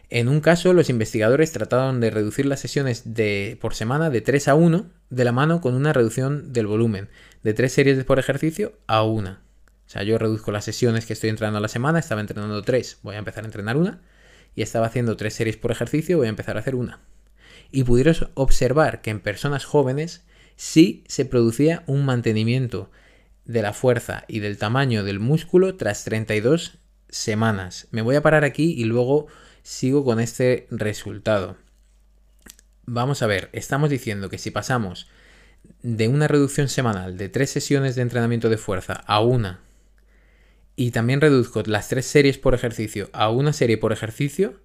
En 0.10 0.30
un 0.30 0.40
caso, 0.40 0.74
los 0.74 0.90
investigadores 0.90 1.52
trataron 1.52 2.00
de 2.00 2.10
reducir 2.10 2.46
las 2.46 2.62
sesiones 2.62 3.14
de, 3.14 3.58
por 3.60 3.76
semana 3.76 4.10
de 4.10 4.22
3 4.22 4.48
a 4.48 4.56
1 4.56 4.90
de 5.10 5.24
la 5.26 5.34
mano 5.34 5.60
con 5.60 5.74
una 5.74 5.92
reducción 5.92 6.54
del 6.54 6.68
volumen, 6.68 7.10
de 7.44 7.54
3 7.54 7.72
series 7.72 8.04
por 8.06 8.18
ejercicio 8.18 8.74
a 8.88 9.04
1. 9.04 9.32
O 9.32 9.90
sea, 9.90 10.04
yo 10.04 10.18
reduzco 10.18 10.52
las 10.52 10.66
sesiones 10.66 11.06
que 11.06 11.14
estoy 11.14 11.30
entrenando 11.30 11.58
a 11.58 11.62
la 11.62 11.68
semana, 11.68 12.00
estaba 12.00 12.22
entrenando 12.22 12.62
3, 12.62 13.00
voy 13.04 13.16
a 13.16 13.20
empezar 13.20 13.44
a 13.44 13.48
entrenar 13.48 13.76
una, 13.76 14.02
y 14.56 14.62
estaba 14.62 14.88
haciendo 14.88 15.18
3 15.18 15.34
series 15.34 15.58
por 15.58 15.72
ejercicio, 15.72 16.18
voy 16.18 16.28
a 16.28 16.30
empezar 16.30 16.56
a 16.56 16.62
hacer 16.62 16.76
una. 16.76 17.02
Y 17.70 17.84
pudieron 17.84 18.16
observar 18.34 19.02
que 19.02 19.12
en 19.12 19.20
personas 19.20 19.66
jóvenes 19.66 20.24
sí 20.56 21.04
se 21.08 21.26
producía 21.26 21.84
un 21.86 22.06
mantenimiento 22.06 22.92
de 23.44 23.62
la 23.62 23.74
fuerza 23.74 24.24
y 24.30 24.40
del 24.40 24.58
tamaño 24.58 25.04
del 25.04 25.20
músculo 25.20 25.76
tras 25.76 26.06
32 26.06 26.80
semanas. 27.10 27.88
Me 27.92 28.02
voy 28.02 28.16
a 28.16 28.22
parar 28.22 28.44
aquí 28.44 28.74
y 28.78 28.86
luego 28.86 29.28
sigo 29.68 30.06
con 30.06 30.22
este 30.22 30.66
resultado. 30.72 31.58
Vamos 32.86 33.22
a 33.22 33.28
ver, 33.28 33.50
estamos 33.52 33.90
diciendo 33.90 34.30
que 34.30 34.38
si 34.38 34.50
pasamos 34.50 35.10
de 35.82 36.08
una 36.08 36.30
reducción 36.30 36.70
semanal 36.70 37.18
de 37.18 37.28
tres 37.28 37.50
sesiones 37.50 37.96
de 37.96 38.04
entrenamiento 38.04 38.48
de 38.48 38.58
fuerza 38.58 38.94
a 38.94 39.20
una 39.20 39.60
y 40.78 40.92
también 40.92 41.20
reduzco 41.20 41.64
las 41.66 41.90
tres 41.90 42.06
series 42.06 42.38
por 42.38 42.56
ejercicio 42.56 43.10
a 43.12 43.30
una 43.30 43.52
serie 43.52 43.78
por 43.78 43.92
ejercicio, 43.92 44.62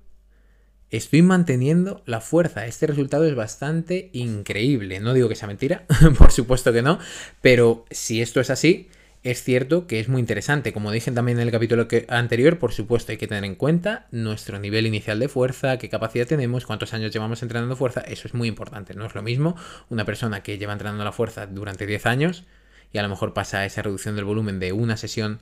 estoy 0.91 1.23
manteniendo 1.23 2.05
la 2.07 2.21
fuerza. 2.21 2.67
Este 2.67 2.87
resultado 2.87 3.25
es 3.25 3.35
bastante 3.35 4.09
increíble. 4.13 5.01
No 5.01 5.15
digo 5.15 5.29
que 5.29 5.35
sea 5.35 5.49
mentira, 5.49 5.85
por 6.17 6.31
supuesto 6.31 6.73
que 6.73 6.83
no, 6.83 7.01
pero 7.41 7.87
si 7.91 8.23
esto 8.23 8.41
es 8.41 8.51
así, 8.51 8.89
es 9.23 9.45
cierto 9.45 9.87
que 9.87 10.01
es 10.01 10.09
muy 10.09 10.21
interesante. 10.21 10.73
Como 10.73 10.91
dije 10.91 11.13
también 11.13 11.39
en 11.39 11.47
el 11.47 11.53
capítulo 11.53 11.87
anterior, 12.09 12.59
por 12.59 12.73
supuesto 12.73 13.13
hay 13.13 13.19
que 13.19 13.29
tener 13.29 13.45
en 13.45 13.55
cuenta 13.55 14.07
nuestro 14.11 14.59
nivel 14.59 14.87
inicial 14.87 15.19
de 15.21 15.29
fuerza, 15.29 15.79
qué 15.79 15.89
capacidad 15.89 16.27
tenemos, 16.27 16.67
cuántos 16.67 16.93
años 16.93 17.13
llevamos 17.13 17.43
entrenando 17.43 17.77
fuerza. 17.77 18.01
Eso 18.01 18.27
es 18.27 18.35
muy 18.35 18.49
importante. 18.49 18.95
No 18.95 19.07
es 19.07 19.15
lo 19.15 19.23
mismo 19.23 19.57
una 19.91 20.05
persona 20.05 20.43
que 20.43 20.59
lleva 20.59 20.73
entrenando 20.73 21.05
la 21.05 21.13
fuerza 21.13 21.47
durante 21.47 21.87
10 21.87 22.07
años 22.07 22.45
y 22.93 22.99
a 22.99 23.03
lo 23.03 23.09
mejor 23.09 23.33
pasa 23.33 23.65
esa 23.65 23.83
reducción 23.83 24.17
del 24.17 24.25
volumen 24.25 24.59
de 24.59 24.73
una 24.73 24.97
sesión, 24.97 25.39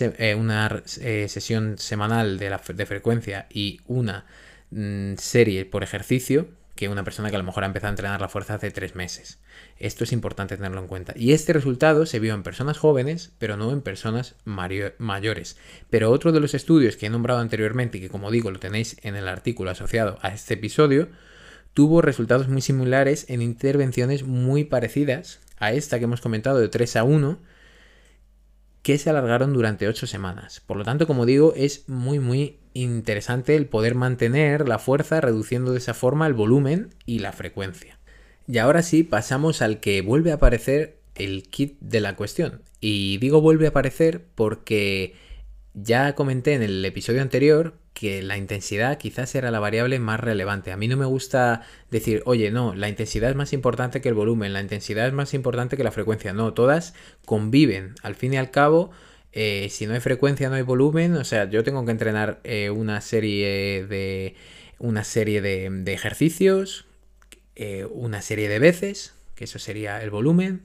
eh, 0.00 0.34
una 0.34 0.82
eh, 1.00 1.26
sesión 1.28 1.78
semanal 1.78 2.38
de 2.38 2.86
frecuencia 2.86 3.46
y 3.50 3.80
una 3.86 4.26
mm, 4.70 5.14
serie 5.16 5.64
por 5.64 5.82
ejercicio 5.82 6.48
que 6.82 6.88
una 6.88 7.04
persona 7.04 7.30
que 7.30 7.36
a 7.36 7.38
lo 7.38 7.44
mejor 7.44 7.62
ha 7.62 7.68
empezado 7.68 7.90
a 7.90 7.92
entrenar 7.92 8.20
la 8.20 8.28
fuerza 8.28 8.54
hace 8.54 8.72
tres 8.72 8.96
meses. 8.96 9.38
Esto 9.78 10.02
es 10.02 10.10
importante 10.10 10.56
tenerlo 10.56 10.80
en 10.80 10.88
cuenta. 10.88 11.12
Y 11.14 11.32
este 11.32 11.52
resultado 11.52 12.06
se 12.06 12.18
vio 12.18 12.34
en 12.34 12.42
personas 12.42 12.76
jóvenes, 12.76 13.30
pero 13.38 13.56
no 13.56 13.70
en 13.70 13.82
personas 13.82 14.34
mayores. 14.44 15.56
Pero 15.90 16.10
otro 16.10 16.32
de 16.32 16.40
los 16.40 16.54
estudios 16.54 16.96
que 16.96 17.06
he 17.06 17.10
nombrado 17.10 17.38
anteriormente 17.38 17.98
y 17.98 18.00
que 18.00 18.08
como 18.08 18.32
digo 18.32 18.50
lo 18.50 18.58
tenéis 18.58 18.96
en 19.02 19.14
el 19.14 19.28
artículo 19.28 19.70
asociado 19.70 20.18
a 20.22 20.30
este 20.30 20.54
episodio, 20.54 21.08
tuvo 21.72 22.02
resultados 22.02 22.48
muy 22.48 22.62
similares 22.62 23.26
en 23.28 23.42
intervenciones 23.42 24.24
muy 24.24 24.64
parecidas 24.64 25.38
a 25.58 25.72
esta 25.72 26.00
que 26.00 26.06
hemos 26.06 26.20
comentado 26.20 26.58
de 26.58 26.68
3 26.68 26.96
a 26.96 27.04
1, 27.04 27.38
que 28.82 28.98
se 28.98 29.10
alargaron 29.10 29.52
durante 29.52 29.88
8 29.88 30.06
semanas. 30.06 30.60
Por 30.60 30.76
lo 30.76 30.84
tanto, 30.84 31.06
como 31.06 31.26
digo, 31.26 31.54
es 31.56 31.88
muy 31.88 32.18
muy 32.18 32.58
interesante 32.74 33.56
el 33.56 33.66
poder 33.66 33.94
mantener 33.94 34.68
la 34.68 34.78
fuerza 34.78 35.20
reduciendo 35.20 35.72
de 35.72 35.78
esa 35.78 35.94
forma 35.94 36.26
el 36.26 36.34
volumen 36.34 36.94
y 37.06 37.20
la 37.20 37.32
frecuencia. 37.32 37.98
Y 38.46 38.58
ahora 38.58 38.82
sí, 38.82 39.02
pasamos 39.04 39.62
al 39.62 39.80
que 39.80 40.02
vuelve 40.02 40.32
a 40.32 40.34
aparecer 40.34 40.98
el 41.14 41.44
kit 41.44 41.78
de 41.80 42.00
la 42.00 42.16
cuestión. 42.16 42.62
Y 42.80 43.18
digo 43.18 43.40
vuelve 43.40 43.66
a 43.66 43.70
aparecer 43.70 44.24
porque 44.34 45.14
ya 45.74 46.14
comenté 46.14 46.54
en 46.54 46.62
el 46.62 46.84
episodio 46.84 47.22
anterior 47.22 47.78
que 48.02 48.20
la 48.20 48.36
intensidad 48.36 48.98
quizás 48.98 49.32
era 49.36 49.52
la 49.52 49.60
variable 49.60 50.00
más 50.00 50.18
relevante. 50.18 50.72
A 50.72 50.76
mí 50.76 50.88
no 50.88 50.96
me 50.96 51.04
gusta 51.04 51.62
decir, 51.88 52.20
oye, 52.26 52.50
no, 52.50 52.74
la 52.74 52.88
intensidad 52.88 53.30
es 53.30 53.36
más 53.36 53.52
importante 53.52 54.00
que 54.00 54.08
el 54.08 54.16
volumen, 54.16 54.52
la 54.52 54.60
intensidad 54.60 55.06
es 55.06 55.12
más 55.12 55.34
importante 55.34 55.76
que 55.76 55.84
la 55.84 55.92
frecuencia. 55.92 56.32
No, 56.32 56.52
todas 56.52 56.94
conviven. 57.24 57.94
Al 58.02 58.16
fin 58.16 58.32
y 58.34 58.38
al 58.38 58.50
cabo, 58.50 58.90
eh, 59.30 59.68
si 59.70 59.86
no 59.86 59.94
hay 59.94 60.00
frecuencia, 60.00 60.48
no 60.48 60.56
hay 60.56 60.62
volumen. 60.62 61.14
O 61.14 61.22
sea, 61.22 61.48
yo 61.48 61.62
tengo 61.62 61.84
que 61.84 61.92
entrenar 61.92 62.40
eh, 62.42 62.70
una 62.70 63.00
serie 63.02 63.86
de. 63.86 64.34
una 64.80 65.04
serie 65.04 65.40
de, 65.40 65.92
ejercicios. 65.92 66.86
Eh, 67.54 67.86
una 67.88 68.20
serie 68.20 68.48
de 68.48 68.58
veces. 68.58 69.14
Que 69.36 69.44
eso 69.44 69.60
sería 69.60 70.02
el 70.02 70.10
volumen. 70.10 70.62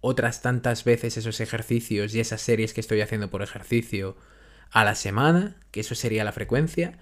Otras 0.00 0.40
tantas 0.40 0.84
veces 0.84 1.18
esos 1.18 1.42
ejercicios 1.42 2.14
y 2.14 2.20
esas 2.20 2.40
series 2.40 2.72
que 2.72 2.80
estoy 2.80 3.02
haciendo 3.02 3.28
por 3.28 3.42
ejercicio 3.42 4.16
a 4.70 4.84
la 4.84 4.94
semana, 4.94 5.56
que 5.70 5.80
eso 5.80 5.94
sería 5.94 6.24
la 6.24 6.32
frecuencia. 6.32 6.98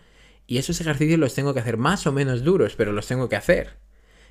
Y 0.46 0.58
esos 0.58 0.80
ejercicios 0.80 1.18
los 1.18 1.34
tengo 1.34 1.54
que 1.54 1.60
hacer 1.60 1.76
más 1.76 2.06
o 2.06 2.12
menos 2.12 2.44
duros, 2.44 2.74
pero 2.76 2.92
los 2.92 3.06
tengo 3.06 3.28
que 3.28 3.36
hacer. 3.36 3.78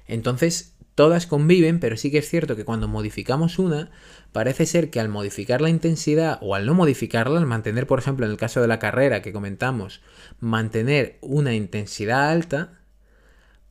Entonces, 0.07 0.75
todas 0.95 1.27
conviven, 1.27 1.79
pero 1.79 1.97
sí 1.97 2.09
que 2.09 2.19
es 2.19 2.29
cierto 2.29 2.55
que 2.55 2.63
cuando 2.63 2.87
modificamos 2.87 3.59
una, 3.59 3.91
parece 4.31 4.65
ser 4.65 4.89
que 4.89 4.99
al 4.99 5.09
modificar 5.09 5.61
la 5.61 5.69
intensidad 5.69 6.39
o 6.41 6.55
al 6.55 6.65
no 6.65 6.73
modificarla, 6.73 7.39
al 7.39 7.45
mantener, 7.45 7.85
por 7.85 7.99
ejemplo, 7.99 8.25
en 8.25 8.31
el 8.31 8.37
caso 8.37 8.61
de 8.61 8.67
la 8.67 8.79
carrera 8.79 9.21
que 9.21 9.33
comentamos, 9.33 10.01
mantener 10.39 11.17
una 11.21 11.53
intensidad 11.53 12.29
alta, 12.29 12.79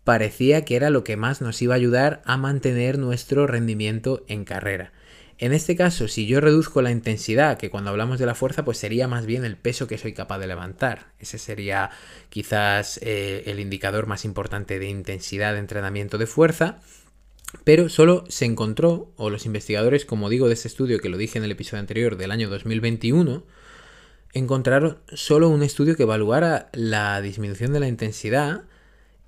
parecía 0.04 0.66
que 0.66 0.76
era 0.76 0.90
lo 0.90 1.02
que 1.02 1.16
más 1.16 1.40
nos 1.40 1.61
iba 1.62 1.75
a 1.75 1.76
ayudar 1.76 2.23
a 2.26 2.37
mantener 2.37 2.99
nuestro 2.99 3.47
rendimiento 3.47 4.25
en 4.28 4.44
carrera. 4.44 4.92
En 5.38 5.53
este 5.53 5.75
caso, 5.75 6.07
si 6.07 6.26
yo 6.26 6.41
reduzco 6.41 6.81
la 6.81 6.93
intensidad, 6.93 7.59
que 7.59 7.71
cuando 7.71 7.91
hablamos 7.91 8.19
de 8.19 8.26
la 8.26 8.35
fuerza, 8.35 8.64
pues 8.64 8.79
sería 8.79 9.09
más 9.09 9.26
bien 9.26 9.45
el 9.45 9.57
peso 9.57 9.88
que 9.88 9.99
soy 9.99 10.12
capaz 10.12 10.38
de 10.38 10.47
levantar. 10.47 11.12
Ese 11.19 11.38
sería 11.38 11.91
quizás 12.29 13.00
eh, 13.03 13.43
el 13.47 13.59
indicador 13.59 14.07
más 14.07 14.25
importante 14.25 14.79
de 14.79 14.88
intensidad 14.88 15.55
de 15.55 15.59
entrenamiento 15.59 16.19
de 16.19 16.26
fuerza. 16.26 16.81
Pero 17.64 17.88
solo 17.88 18.25
se 18.29 18.45
encontró, 18.45 19.12
o 19.17 19.31
los 19.31 19.47
investigadores, 19.47 20.05
como 20.05 20.29
digo, 20.29 20.49
de 20.49 20.55
ese 20.55 20.69
estudio 20.69 20.99
que 20.99 21.09
lo 21.09 21.17
dije 21.17 21.38
en 21.38 21.45
el 21.45 21.53
episodio 21.53 21.81
anterior 21.81 22.17
del 22.17 22.31
año 22.31 22.49
2021, 22.49 23.45
encontraron 24.33 24.99
solo 25.12 25.49
un 25.49 25.62
estudio 25.62 25.97
que 25.97 26.03
evaluara 26.03 26.69
la 26.73 27.21
disminución 27.21 27.73
de 27.73 27.81
la 27.81 27.88
intensidad 27.88 28.64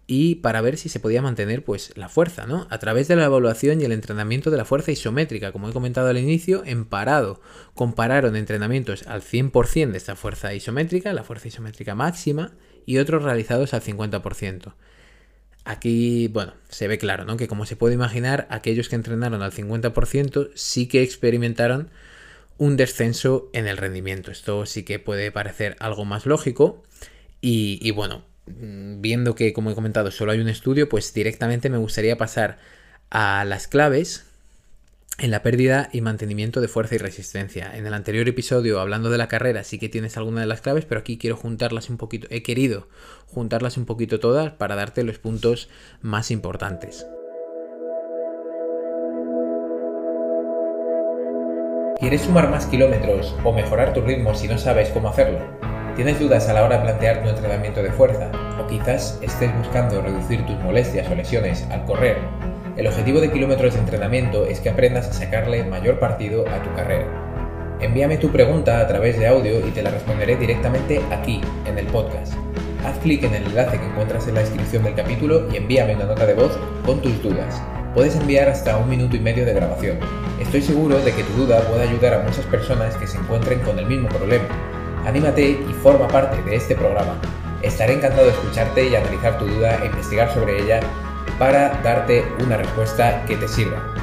y 0.06 0.36
para 0.36 0.60
ver 0.60 0.76
si 0.76 0.88
se 0.88 1.00
podía 1.00 1.20
mantener 1.20 1.64
pues 1.64 1.92
la 1.96 2.08
fuerza, 2.08 2.46
¿no? 2.46 2.66
A 2.70 2.78
través 2.78 3.08
de 3.08 3.16
la 3.16 3.24
evaluación 3.24 3.80
y 3.80 3.84
el 3.84 3.92
entrenamiento 3.92 4.50
de 4.50 4.56
la 4.56 4.64
fuerza 4.64 4.92
isométrica, 4.92 5.50
como 5.50 5.68
he 5.68 5.72
comentado 5.72 6.08
al 6.08 6.18
inicio, 6.18 6.62
en 6.64 6.84
parado. 6.84 7.40
Compararon 7.74 8.36
entrenamientos 8.36 9.06
al 9.08 9.22
100% 9.22 9.90
de 9.90 9.98
esta 9.98 10.14
fuerza 10.14 10.54
isométrica, 10.54 11.12
la 11.12 11.24
fuerza 11.24 11.48
isométrica 11.48 11.96
máxima, 11.96 12.52
y 12.84 12.98
otros 12.98 13.24
realizados 13.24 13.74
al 13.74 13.82
50%. 13.82 14.74
Aquí, 15.64 16.28
bueno, 16.28 16.54
se 16.68 16.86
ve 16.86 16.98
claro, 16.98 17.24
¿no? 17.24 17.36
Que 17.36 17.48
como 17.48 17.66
se 17.66 17.74
puede 17.74 17.94
imaginar, 17.94 18.46
aquellos 18.50 18.88
que 18.88 18.94
entrenaron 18.94 19.42
al 19.42 19.50
50% 19.50 20.50
sí 20.54 20.86
que 20.86 21.02
experimentaron 21.02 21.90
un 22.58 22.76
descenso 22.76 23.50
en 23.52 23.66
el 23.66 23.76
rendimiento. 23.76 24.30
Esto 24.30 24.66
sí 24.66 24.84
que 24.84 25.00
puede 25.00 25.32
parecer 25.32 25.74
algo 25.80 26.04
más 26.04 26.26
lógico. 26.26 26.84
Y, 27.40 27.80
y 27.82 27.90
bueno, 27.90 28.24
viendo 28.46 29.34
que, 29.34 29.52
como 29.52 29.70
he 29.70 29.74
comentado, 29.74 30.10
solo 30.10 30.32
hay 30.32 30.40
un 30.40 30.48
estudio, 30.48 30.88
pues 30.88 31.12
directamente 31.12 31.70
me 31.70 31.78
gustaría 31.78 32.16
pasar 32.16 32.58
a 33.10 33.44
las 33.44 33.68
claves 33.68 34.26
en 35.18 35.30
la 35.30 35.42
pérdida 35.42 35.88
y 35.92 36.02
mantenimiento 36.02 36.60
de 36.60 36.68
fuerza 36.68 36.94
y 36.94 36.98
resistencia. 36.98 37.74
En 37.76 37.86
el 37.86 37.94
anterior 37.94 38.28
episodio, 38.28 38.80
hablando 38.80 39.10
de 39.10 39.18
la 39.18 39.28
carrera, 39.28 39.64
sí 39.64 39.78
que 39.78 39.88
tienes 39.88 40.16
alguna 40.16 40.42
de 40.42 40.46
las 40.46 40.60
claves, 40.60 40.84
pero 40.84 41.00
aquí 41.00 41.16
quiero 41.16 41.36
juntarlas 41.36 41.88
un 41.88 41.96
poquito, 41.96 42.26
he 42.30 42.42
querido 42.42 42.88
juntarlas 43.26 43.76
un 43.76 43.86
poquito 43.86 44.20
todas 44.20 44.52
para 44.52 44.76
darte 44.76 45.04
los 45.04 45.18
puntos 45.18 45.68
más 46.02 46.30
importantes. 46.30 47.06
¿Quieres 51.98 52.20
sumar 52.20 52.50
más 52.50 52.66
kilómetros 52.66 53.34
o 53.42 53.52
mejorar 53.54 53.94
tu 53.94 54.02
ritmo 54.02 54.34
si 54.34 54.48
no 54.48 54.58
sabes 54.58 54.90
cómo 54.90 55.08
hacerlo? 55.08 55.75
¿Tienes 55.96 56.20
dudas 56.20 56.46
a 56.50 56.52
la 56.52 56.62
hora 56.62 56.76
de 56.76 56.82
plantear 56.82 57.22
tu 57.22 57.30
entrenamiento 57.30 57.82
de 57.82 57.90
fuerza? 57.90 58.30
¿O 58.60 58.66
quizás 58.66 59.18
estés 59.22 59.56
buscando 59.56 60.02
reducir 60.02 60.44
tus 60.44 60.58
molestias 60.58 61.10
o 61.10 61.14
lesiones 61.14 61.66
al 61.70 61.86
correr? 61.86 62.18
El 62.76 62.86
objetivo 62.86 63.18
de 63.18 63.32
kilómetros 63.32 63.72
de 63.72 63.80
entrenamiento 63.80 64.44
es 64.44 64.60
que 64.60 64.68
aprendas 64.68 65.08
a 65.08 65.14
sacarle 65.14 65.64
mayor 65.64 65.98
partido 65.98 66.44
a 66.48 66.62
tu 66.62 66.70
carrera. 66.74 67.06
Envíame 67.80 68.18
tu 68.18 68.30
pregunta 68.30 68.78
a 68.78 68.86
través 68.86 69.18
de 69.18 69.26
audio 69.26 69.66
y 69.66 69.70
te 69.70 69.82
la 69.82 69.90
responderé 69.90 70.36
directamente 70.36 71.00
aquí, 71.10 71.40
en 71.64 71.78
el 71.78 71.86
podcast. 71.86 72.34
haz 72.84 72.98
clic 72.98 73.24
en 73.24 73.34
el 73.34 73.46
enlace 73.46 73.78
que 73.78 73.86
encuentras 73.86 74.28
en 74.28 74.34
la 74.34 74.40
descripción 74.40 74.84
del 74.84 74.94
capítulo 74.94 75.50
y 75.50 75.56
envíame 75.56 75.94
una 75.94 76.04
nota 76.04 76.26
de 76.26 76.34
voz 76.34 76.58
con 76.84 77.00
tus 77.00 77.22
dudas. 77.22 77.62
Puedes 77.94 78.14
enviar 78.16 78.50
hasta 78.50 78.76
un 78.76 78.90
minuto 78.90 79.16
y 79.16 79.20
medio 79.20 79.46
de 79.46 79.54
grabación. 79.54 79.96
Estoy 80.38 80.60
seguro 80.60 80.98
de 80.98 81.12
que 81.12 81.22
tu 81.22 81.32
duda 81.32 81.62
puede 81.62 81.88
ayudar 81.88 82.12
a 82.12 82.18
muchas 82.18 82.44
personas 82.44 82.94
que 82.96 83.06
se 83.06 83.16
encuentren 83.16 83.60
con 83.60 83.78
el 83.78 83.86
mismo 83.86 84.10
problema. 84.10 84.44
Anímate 85.06 85.50
y 85.50 85.72
forma 85.72 86.08
parte 86.08 86.42
de 86.42 86.56
este 86.56 86.74
programa. 86.74 87.20
Estaré 87.62 87.94
encantado 87.94 88.24
de 88.24 88.32
escucharte 88.32 88.88
y 88.88 88.96
analizar 88.96 89.38
tu 89.38 89.46
duda 89.46 89.80
e 89.80 89.86
investigar 89.86 90.34
sobre 90.34 90.60
ella 90.60 90.80
para 91.38 91.80
darte 91.82 92.24
una 92.40 92.56
respuesta 92.56 93.24
que 93.24 93.36
te 93.36 93.46
sirva. 93.46 93.94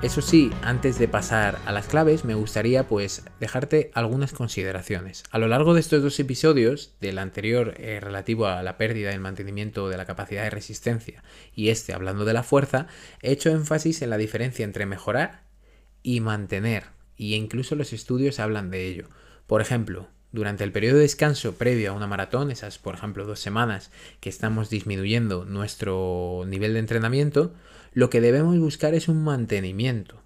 Eso 0.00 0.22
sí, 0.22 0.50
antes 0.62 0.98
de 0.98 1.08
pasar 1.08 1.58
a 1.66 1.72
las 1.72 1.88
claves, 1.88 2.24
me 2.24 2.34
gustaría 2.34 2.88
pues 2.88 3.22
dejarte 3.38 3.90
algunas 3.92 4.32
consideraciones. 4.32 5.22
A 5.30 5.38
lo 5.38 5.46
largo 5.46 5.74
de 5.74 5.80
estos 5.80 6.02
dos 6.02 6.18
episodios, 6.18 6.96
del 7.00 7.18
anterior 7.18 7.74
eh, 7.76 8.00
relativo 8.00 8.46
a 8.46 8.62
la 8.62 8.78
pérdida 8.78 9.10
del 9.10 9.20
mantenimiento 9.20 9.90
de 9.90 9.98
la 9.98 10.06
capacidad 10.06 10.42
de 10.42 10.50
resistencia 10.50 11.22
y 11.54 11.68
este 11.68 11.92
hablando 11.92 12.24
de 12.24 12.32
la 12.32 12.42
fuerza, 12.42 12.86
he 13.20 13.30
hecho 13.30 13.50
énfasis 13.50 14.00
en 14.00 14.08
la 14.08 14.16
diferencia 14.16 14.64
entre 14.64 14.86
mejorar 14.86 15.42
y 16.02 16.18
mantener, 16.20 16.84
y 17.16 17.34
incluso 17.34 17.74
los 17.74 17.92
estudios 17.92 18.40
hablan 18.40 18.70
de 18.70 18.86
ello. 18.88 19.08
Por 19.46 19.60
ejemplo, 19.60 20.08
durante 20.32 20.64
el 20.64 20.72
periodo 20.72 20.96
de 20.96 21.02
descanso 21.02 21.54
previo 21.56 21.90
a 21.90 21.94
una 21.94 22.06
maratón, 22.06 22.50
esas 22.50 22.78
por 22.78 22.94
ejemplo 22.94 23.26
dos 23.26 23.40
semanas 23.40 23.90
que 24.20 24.30
estamos 24.30 24.70
disminuyendo 24.70 25.44
nuestro 25.44 26.44
nivel 26.46 26.72
de 26.72 26.78
entrenamiento, 26.78 27.52
lo 27.92 28.08
que 28.08 28.22
debemos 28.22 28.58
buscar 28.58 28.94
es 28.94 29.08
un 29.08 29.22
mantenimiento. 29.22 30.22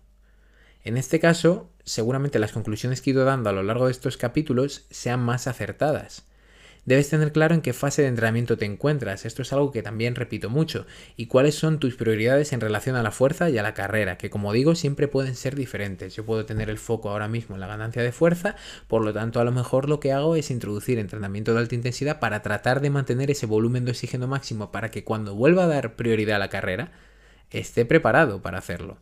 En 0.85 0.97
este 0.97 1.19
caso, 1.19 1.69
seguramente 1.85 2.39
las 2.39 2.53
conclusiones 2.53 3.01
que 3.01 3.11
he 3.11 3.13
ido 3.13 3.25
dando 3.25 3.51
a 3.51 3.53
lo 3.53 3.65
largo 3.65 3.87
de 3.87 3.93
estos 3.93 4.17
capítulos 4.17 4.87
sean 4.91 5.21
más 5.21 5.49
acertadas. 5.49 6.25
Debes 6.87 7.11
tener 7.11 7.33
claro 7.33 7.53
en 7.53 7.63
qué 7.63 7.73
fase 7.73 8.03
de 8.03 8.09
entrenamiento 8.09 8.57
te 8.57 8.65
encuentras, 8.65 9.27
esto 9.27 9.43
es 9.43 9.53
algo 9.53 9.73
que 9.73 9.83
también 9.83 10.15
repito 10.15 10.51
mucho, 10.51 10.87
y 11.17 11.27
cuáles 11.27 11.57
son 11.57 11.81
tus 11.81 11.97
prioridades 11.97 12.53
en 12.53 12.61
relación 12.61 12.95
a 12.95 13.03
la 13.03 13.11
fuerza 13.11 13.51
y 13.51 13.59
a 13.59 13.65
la 13.65 13.75
carrera, 13.75 14.17
que 14.19 14.31
como 14.31 14.53
digo 14.53 14.77
siempre 14.77 15.09
pueden 15.09 15.35
ser 15.35 15.57
diferentes. 15.57 16.15
Yo 16.15 16.25
puedo 16.25 16.47
tener 16.47 16.71
el 16.71 16.79
foco 16.79 17.11
ahora 17.11 17.27
mismo 17.27 17.57
en 17.57 17.61
la 17.61 17.67
ganancia 17.67 18.05
de 18.05 18.13
fuerza, 18.13 18.55
por 18.87 19.05
lo 19.05 19.13
tanto 19.13 19.41
a 19.41 19.45
lo 19.45 19.51
mejor 19.51 19.89
lo 19.89 19.99
que 19.99 20.13
hago 20.13 20.37
es 20.37 20.53
introducir 20.53 21.01
entrenamiento 21.01 21.53
de 21.53 21.59
alta 21.59 21.75
intensidad 21.75 22.21
para 22.21 22.43
tratar 22.43 22.81
de 22.81 22.91
mantener 22.91 23.33
ese 23.33 23.47
volumen 23.47 23.85
de 23.85 23.91
oxígeno 23.91 24.29
máximo 24.29 24.71
para 24.71 24.93
que 24.93 25.03
cuando 25.03 25.35
vuelva 25.35 25.65
a 25.65 25.69
dar 25.69 25.97
prioridad 25.97 26.37
a 26.37 26.39
la 26.39 26.51
carrera, 26.51 26.93
esté 27.51 27.85
preparado 27.85 28.43
para 28.43 28.59
hacerlo. 28.59 28.99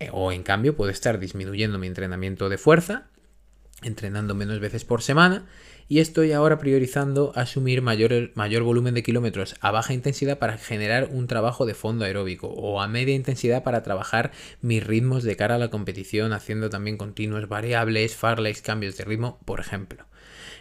Eh, 0.00 0.10
o 0.12 0.32
en 0.32 0.42
cambio 0.42 0.76
puedo 0.76 0.90
estar 0.90 1.18
disminuyendo 1.18 1.78
mi 1.78 1.86
entrenamiento 1.86 2.50
de 2.50 2.58
fuerza, 2.58 3.08
entrenando 3.82 4.34
menos 4.34 4.60
veces 4.60 4.84
por 4.84 5.00
semana 5.00 5.46
y 5.88 6.00
estoy 6.00 6.32
ahora 6.32 6.58
priorizando 6.58 7.32
asumir 7.34 7.80
mayor, 7.80 8.30
mayor 8.34 8.62
volumen 8.62 8.94
de 8.94 9.02
kilómetros 9.02 9.56
a 9.60 9.70
baja 9.70 9.94
intensidad 9.94 10.38
para 10.38 10.58
generar 10.58 11.08
un 11.10 11.26
trabajo 11.26 11.64
de 11.64 11.74
fondo 11.74 12.04
aeróbico 12.04 12.48
o 12.48 12.82
a 12.82 12.88
media 12.88 13.14
intensidad 13.14 13.62
para 13.62 13.82
trabajar 13.82 14.30
mis 14.60 14.86
ritmos 14.86 15.24
de 15.24 15.36
cara 15.36 15.54
a 15.54 15.58
la 15.58 15.70
competición 15.70 16.34
haciendo 16.34 16.68
también 16.68 16.98
continuos 16.98 17.48
variables, 17.48 18.16
farlex, 18.16 18.60
cambios 18.60 18.98
de 18.98 19.04
ritmo, 19.04 19.38
por 19.46 19.60
ejemplo. 19.60 20.04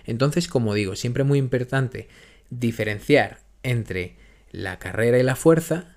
Entonces, 0.06 0.48
como 0.48 0.74
digo, 0.74 0.96
siempre 0.96 1.26
muy 1.26 1.40
importante 1.40 2.08
diferenciar 2.50 3.40
entre 3.64 4.16
la 4.52 4.80
carrera 4.80 5.20
y 5.20 5.24
la 5.24 5.36
fuerza 5.36 5.97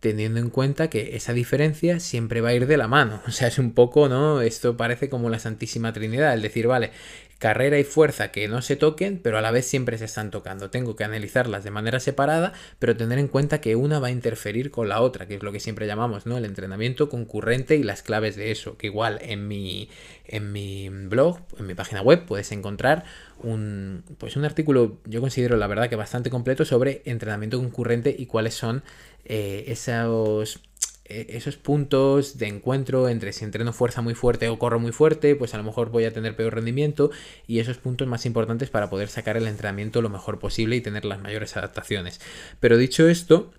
teniendo 0.00 0.40
en 0.40 0.50
cuenta 0.50 0.88
que 0.90 1.16
esa 1.16 1.32
diferencia 1.32 2.00
siempre 2.00 2.40
va 2.40 2.50
a 2.50 2.54
ir 2.54 2.66
de 2.66 2.76
la 2.76 2.88
mano. 2.88 3.22
O 3.26 3.30
sea, 3.30 3.48
es 3.48 3.58
un 3.58 3.72
poco, 3.72 4.08
¿no? 4.08 4.40
Esto 4.40 4.76
parece 4.76 5.08
como 5.08 5.30
la 5.30 5.38
Santísima 5.38 5.92
Trinidad, 5.92 6.32
el 6.34 6.42
decir, 6.42 6.66
vale, 6.66 6.90
carrera 7.38 7.78
y 7.78 7.84
fuerza 7.84 8.32
que 8.32 8.48
no 8.48 8.62
se 8.62 8.76
toquen, 8.76 9.18
pero 9.18 9.36
a 9.36 9.42
la 9.42 9.50
vez 9.50 9.66
siempre 9.66 9.98
se 9.98 10.06
están 10.06 10.30
tocando. 10.30 10.70
Tengo 10.70 10.96
que 10.96 11.04
analizarlas 11.04 11.64
de 11.64 11.70
manera 11.70 12.00
separada, 12.00 12.54
pero 12.78 12.96
tener 12.96 13.18
en 13.18 13.28
cuenta 13.28 13.60
que 13.60 13.76
una 13.76 13.98
va 13.98 14.08
a 14.08 14.10
interferir 14.10 14.70
con 14.70 14.88
la 14.88 15.00
otra, 15.02 15.26
que 15.26 15.34
es 15.34 15.42
lo 15.42 15.52
que 15.52 15.60
siempre 15.60 15.86
llamamos, 15.86 16.24
¿no? 16.24 16.38
El 16.38 16.46
entrenamiento 16.46 17.08
concurrente 17.10 17.76
y 17.76 17.82
las 17.82 18.02
claves 18.02 18.36
de 18.36 18.52
eso, 18.52 18.78
que 18.78 18.86
igual 18.86 19.18
en 19.22 19.48
mi, 19.48 19.90
en 20.24 20.52
mi 20.52 20.88
blog, 20.88 21.40
en 21.58 21.66
mi 21.66 21.74
página 21.74 22.00
web, 22.00 22.24
puedes 22.24 22.52
encontrar 22.52 23.04
un, 23.38 24.02
pues 24.18 24.36
un 24.36 24.46
artículo, 24.46 24.98
yo 25.04 25.20
considero 25.20 25.56
la 25.58 25.66
verdad 25.66 25.90
que 25.90 25.96
bastante 25.96 26.30
completo 26.30 26.64
sobre 26.64 27.02
entrenamiento 27.04 27.58
concurrente 27.58 28.14
y 28.18 28.26
cuáles 28.26 28.54
son 28.54 28.82
eh, 29.26 29.64
esos 29.68 30.60
e, 31.08 31.36
esos 31.36 31.56
puntos 31.56 32.38
de 32.38 32.48
encuentro 32.48 33.08
entre 33.08 33.32
si 33.32 33.44
entreno 33.44 33.72
fuerza 33.72 34.02
muy 34.02 34.14
fuerte 34.14 34.48
o 34.48 34.58
corro 34.58 34.80
muy 34.80 34.92
fuerte, 34.92 35.36
pues 35.36 35.54
a 35.54 35.56
lo 35.56 35.62
mejor 35.62 35.90
voy 35.90 36.04
a 36.04 36.12
tener 36.12 36.34
peor 36.34 36.54
rendimiento 36.54 37.10
y 37.46 37.60
esos 37.60 37.78
puntos 37.78 38.08
más 38.08 38.26
importantes 38.26 38.70
para 38.70 38.90
poder 38.90 39.08
sacar 39.08 39.36
el 39.36 39.46
entrenamiento 39.46 40.02
lo 40.02 40.08
mejor 40.08 40.38
posible 40.38 40.76
y 40.76 40.80
tener 40.80 41.04
las 41.04 41.20
mayores 41.20 41.56
adaptaciones. 41.56 42.20
Pero 42.60 42.76
dicho 42.76 43.08
esto, 43.08 43.52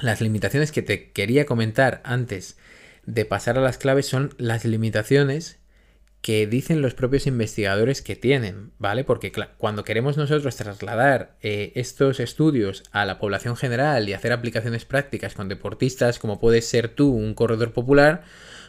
las 0.00 0.20
limitaciones 0.20 0.72
que 0.72 0.82
te 0.82 1.10
quería 1.12 1.46
comentar 1.46 2.02
antes 2.04 2.56
de 3.06 3.24
pasar 3.24 3.58
a 3.58 3.62
las 3.62 3.78
claves 3.78 4.06
son 4.06 4.34
las 4.38 4.64
limitaciones 4.64 5.58
que 6.22 6.46
dicen 6.46 6.82
los 6.82 6.94
propios 6.94 7.26
investigadores 7.26 8.00
que 8.00 8.14
tienen, 8.14 8.70
¿vale? 8.78 9.02
Porque 9.02 9.32
cuando 9.58 9.82
queremos 9.82 10.16
nosotros 10.16 10.54
trasladar 10.54 11.36
eh, 11.42 11.72
estos 11.74 12.20
estudios 12.20 12.84
a 12.92 13.04
la 13.04 13.18
población 13.18 13.56
general 13.56 14.08
y 14.08 14.12
hacer 14.12 14.32
aplicaciones 14.32 14.84
prácticas 14.84 15.34
con 15.34 15.48
deportistas 15.48 16.20
como 16.20 16.38
puedes 16.38 16.68
ser 16.68 16.88
tú, 16.88 17.12
un 17.12 17.34
corredor 17.34 17.72
popular, 17.72 18.22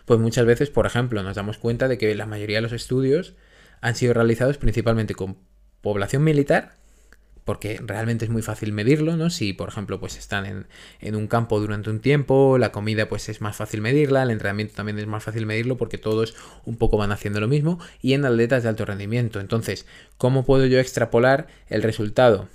pues 0.05 0.19
muchas 0.19 0.45
veces, 0.45 0.71
por 0.71 0.87
ejemplo, 0.87 1.21
nos 1.21 1.35
damos 1.35 1.59
cuenta 1.59 1.87
de 1.87 1.99
que 1.99 2.15
la 2.15 2.25
mayoría 2.25 2.57
de 2.57 2.63
los 2.63 2.73
estudios 2.73 3.35
han 3.81 3.95
sido 3.95 4.15
realizados 4.15 4.57
principalmente 4.57 5.13
con 5.13 5.37
población 5.81 6.23
militar 6.23 6.73
porque 7.45 7.79
realmente 7.83 8.25
es 8.25 8.31
muy 8.31 8.41
fácil 8.41 8.71
medirlo, 8.71 9.17
¿no? 9.17 9.29
Si, 9.29 9.53
por 9.53 9.69
ejemplo, 9.69 9.99
pues 9.99 10.17
están 10.17 10.65
en, 11.01 11.15
un 11.15 11.27
campo 11.27 11.59
durante 11.59 11.89
un 11.89 11.99
tiempo, 11.99 12.57
la 12.57 12.71
comida 12.71 13.09
pues 13.09 13.29
es 13.29 13.41
más 13.41 13.55
fácil 13.55 13.81
medirla, 13.81 14.23
el 14.23 14.31
entrenamiento 14.31 14.75
también 14.75 14.99
es 14.99 15.07
más 15.07 15.23
fácil 15.23 15.45
medirlo 15.45 15.77
porque 15.77 15.97
todos 15.97 16.35
un 16.65 16.77
poco 16.77 16.97
van 16.97 17.11
haciendo 17.11 17.39
lo 17.39 17.47
mismo 17.47 17.79
y 18.01 18.13
en 18.13 18.25
atletas 18.25 18.63
de 18.63 18.69
alto 18.69 18.85
rendimiento. 18.85 19.39
Entonces, 19.39 19.85
¿cómo 20.17 20.45
puedo 20.45 20.65
yo 20.65 20.79
extrapolar 20.79 21.47
el 21.67 21.83
resultado 21.83 22.47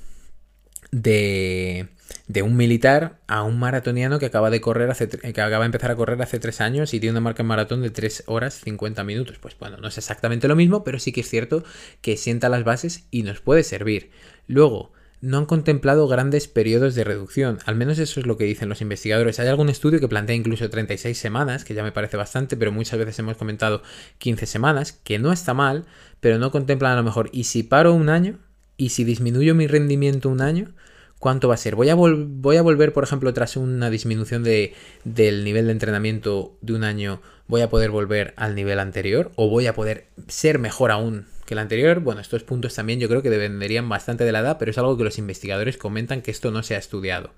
de, 0.90 1.88
de 2.26 2.42
un 2.42 2.56
militar 2.56 3.18
a 3.26 3.42
un 3.42 3.58
maratoniano 3.58 4.18
que 4.18 4.26
acaba 4.26 4.50
de 4.50 4.60
correr 4.60 4.90
hace 4.90 5.08
que 5.08 5.28
acaba 5.40 5.60
de 5.60 5.66
empezar 5.66 5.90
a 5.90 5.96
correr 5.96 6.20
hace 6.22 6.38
tres 6.38 6.60
años 6.60 6.94
y 6.94 7.00
tiene 7.00 7.12
una 7.12 7.20
marca 7.20 7.42
en 7.42 7.48
maratón 7.48 7.82
de 7.82 7.90
3 7.90 8.24
horas 8.26 8.60
50 8.64 9.04
minutos. 9.04 9.38
Pues 9.38 9.58
bueno, 9.58 9.78
no 9.78 9.88
es 9.88 9.98
exactamente 9.98 10.48
lo 10.48 10.56
mismo, 10.56 10.84
pero 10.84 10.98
sí 10.98 11.12
que 11.12 11.20
es 11.20 11.28
cierto 11.28 11.64
que 12.00 12.16
sienta 12.16 12.48
las 12.48 12.64
bases 12.64 13.06
y 13.10 13.22
nos 13.22 13.40
puede 13.40 13.62
servir. 13.62 14.10
Luego, 14.46 14.92
no 15.20 15.38
han 15.38 15.46
contemplado 15.46 16.06
grandes 16.06 16.46
periodos 16.46 16.94
de 16.94 17.02
reducción, 17.02 17.58
al 17.66 17.74
menos 17.74 17.98
eso 17.98 18.20
es 18.20 18.26
lo 18.26 18.36
que 18.36 18.44
dicen 18.44 18.68
los 18.68 18.80
investigadores. 18.80 19.40
Hay 19.40 19.48
algún 19.48 19.68
estudio 19.68 19.98
que 19.98 20.06
plantea 20.06 20.36
incluso 20.36 20.70
36 20.70 21.18
semanas, 21.18 21.64
que 21.64 21.74
ya 21.74 21.82
me 21.82 21.90
parece 21.90 22.16
bastante, 22.16 22.56
pero 22.56 22.70
muchas 22.70 22.98
veces 22.98 23.18
hemos 23.18 23.36
comentado 23.36 23.82
15 24.18 24.46
semanas, 24.46 24.92
que 24.92 25.18
no 25.18 25.32
está 25.32 25.54
mal, 25.54 25.86
pero 26.20 26.38
no 26.38 26.52
contemplan 26.52 26.92
a 26.92 26.96
lo 26.96 27.02
mejor, 27.02 27.30
¿y 27.32 27.44
si 27.44 27.64
paro 27.64 27.94
un 27.94 28.08
año? 28.08 28.38
¿Y 28.76 28.90
si 28.90 29.02
disminuyo 29.02 29.56
mi 29.56 29.66
rendimiento 29.66 30.28
un 30.28 30.40
año? 30.40 30.72
¿Cuánto 31.18 31.48
va 31.48 31.54
a 31.54 31.59
ser? 31.59 31.74
¿Voy 31.74 31.88
a, 31.88 31.96
voy 31.96 32.57
a 32.57 32.62
volver, 32.62 32.92
por 32.92 33.02
ejemplo, 33.02 33.33
tras 33.35 33.57
una 33.57 33.90
disminución 33.90 34.44
de, 34.44 34.74
del 35.04 35.42
nivel 35.42 35.66
de 35.66 35.72
entrenamiento 35.72 36.57
de 36.61 36.74
un 36.74 36.85
año, 36.85 37.20
voy 37.48 37.61
a 37.62 37.68
poder 37.68 37.90
volver 37.90 38.35
al 38.37 38.54
nivel 38.54 38.78
anterior? 38.78 39.33
¿O 39.35 39.48
voy 39.48 39.66
a 39.66 39.74
poder 39.74 40.07
ser 40.28 40.61
mejor 40.61 40.92
aún 40.92 41.26
que 41.44 41.54
el 41.54 41.59
anterior? 41.59 41.98
Bueno, 42.00 42.20
estos 42.20 42.44
puntos 42.44 42.74
también 42.74 43.00
yo 43.00 43.09
creo 43.09 43.22
que 43.22 43.31
dependerían 43.31 43.88
bastante 43.88 44.24
de 44.24 44.31
la 44.31 44.40
edad, 44.40 44.59
pero 44.59 44.70
es 44.70 44.78
algo 44.78 44.96
que 44.96 45.02
los 45.02 45.18
investigadores 45.18 45.76
comentan 45.76 46.22
que 46.22 46.31
esto 46.31 46.52
no 46.52 46.62
se 46.62 46.76
ha 46.76 46.78
estudiado. 46.78 47.31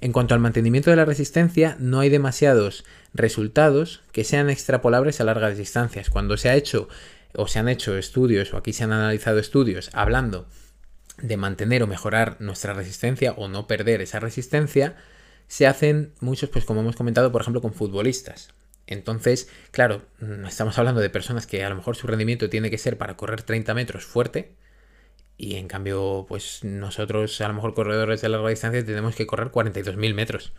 En 0.00 0.12
cuanto 0.12 0.32
al 0.32 0.40
mantenimiento 0.40 0.88
de 0.88 0.96
la 0.96 1.04
resistencia, 1.04 1.76
no 1.78 2.00
hay 2.00 2.08
demasiados 2.08 2.86
resultados 3.12 4.00
que 4.12 4.24
sean 4.24 4.48
extrapolables 4.48 5.20
a 5.20 5.24
largas 5.24 5.58
distancias. 5.58 6.08
Cuando 6.08 6.38
se 6.38 6.48
ha 6.48 6.56
hecho 6.56 6.88
o 7.34 7.46
se 7.48 7.58
han 7.58 7.68
hecho 7.68 7.98
estudios 7.98 8.54
o 8.54 8.56
aquí 8.56 8.72
se 8.72 8.84
han 8.84 8.92
analizado 8.92 9.38
estudios 9.38 9.90
hablando 9.92 10.46
de 11.22 11.36
mantener 11.36 11.82
o 11.82 11.86
mejorar 11.86 12.36
nuestra 12.40 12.72
resistencia 12.72 13.32
o 13.32 13.48
no 13.48 13.66
perder 13.66 14.00
esa 14.00 14.20
resistencia, 14.20 14.96
se 15.48 15.66
hacen 15.66 16.12
muchos, 16.20 16.50
pues 16.50 16.64
como 16.64 16.80
hemos 16.80 16.96
comentado, 16.96 17.32
por 17.32 17.40
ejemplo, 17.42 17.60
con 17.60 17.74
futbolistas. 17.74 18.50
Entonces, 18.86 19.48
claro, 19.70 20.02
mm, 20.20 20.46
estamos 20.46 20.78
hablando 20.78 21.00
de 21.00 21.10
personas 21.10 21.46
que 21.46 21.64
a 21.64 21.68
lo 21.68 21.76
mejor 21.76 21.96
su 21.96 22.06
rendimiento 22.06 22.50
tiene 22.50 22.70
que 22.70 22.78
ser 22.78 22.98
para 22.98 23.16
correr 23.16 23.42
30 23.42 23.74
metros 23.74 24.04
fuerte, 24.04 24.54
y 25.36 25.56
en 25.56 25.68
cambio, 25.68 26.26
pues 26.28 26.64
nosotros, 26.64 27.40
a 27.40 27.48
lo 27.48 27.54
mejor 27.54 27.72
corredores 27.72 28.20
de 28.20 28.28
larga 28.28 28.50
distancia, 28.50 28.84
tenemos 28.84 29.14
que 29.14 29.26
correr 29.26 29.48
42.000 29.48 30.14
metros. 30.14 30.52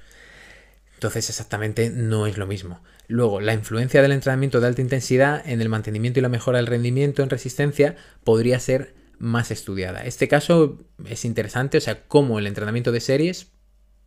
Entonces, 0.96 1.30
exactamente 1.30 1.92
no 1.92 2.26
es 2.26 2.38
lo 2.40 2.48
mismo. 2.48 2.82
Luego, 3.08 3.42
la 3.42 3.54
influencia 3.54 4.02
del 4.02 4.12
entrenamiento 4.12 4.60
de 4.60 4.68
alta 4.68 4.82
intensidad 4.82 5.48
en 5.48 5.62
el 5.62 5.70
mantenimiento 5.70 6.20
y 6.20 6.24
la 6.24 6.30
mejora 6.30 6.58
del 6.58 6.66
rendimiento 6.68 7.22
en 7.22 7.30
resistencia 7.30 7.96
podría 8.24 8.60
ser 8.60 8.96
más 9.22 9.52
estudiada. 9.52 10.04
Este 10.04 10.28
caso 10.28 10.80
es 11.06 11.26
interesante, 11.26 11.78
o 11.78 11.82
sea, 11.82 12.08
cómo 12.08 12.40
el 12.40 12.48
entrenamiento 12.48 12.92
de 12.92 13.00
series 13.00 13.52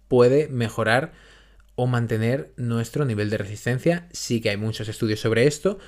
puede 0.08 0.48
mejorar 0.48 1.12
o 1.76 1.86
mantener 1.86 2.52
nuestro 2.56 3.04
nivel 3.04 3.30
de 3.30 3.38
resistencia. 3.38 4.08
Sí 4.12 4.40
que 4.40 4.50
hay 4.50 4.56
muchos 4.56 4.88
estudios 4.88 5.20
sobre 5.20 5.46
esto, 5.46 5.78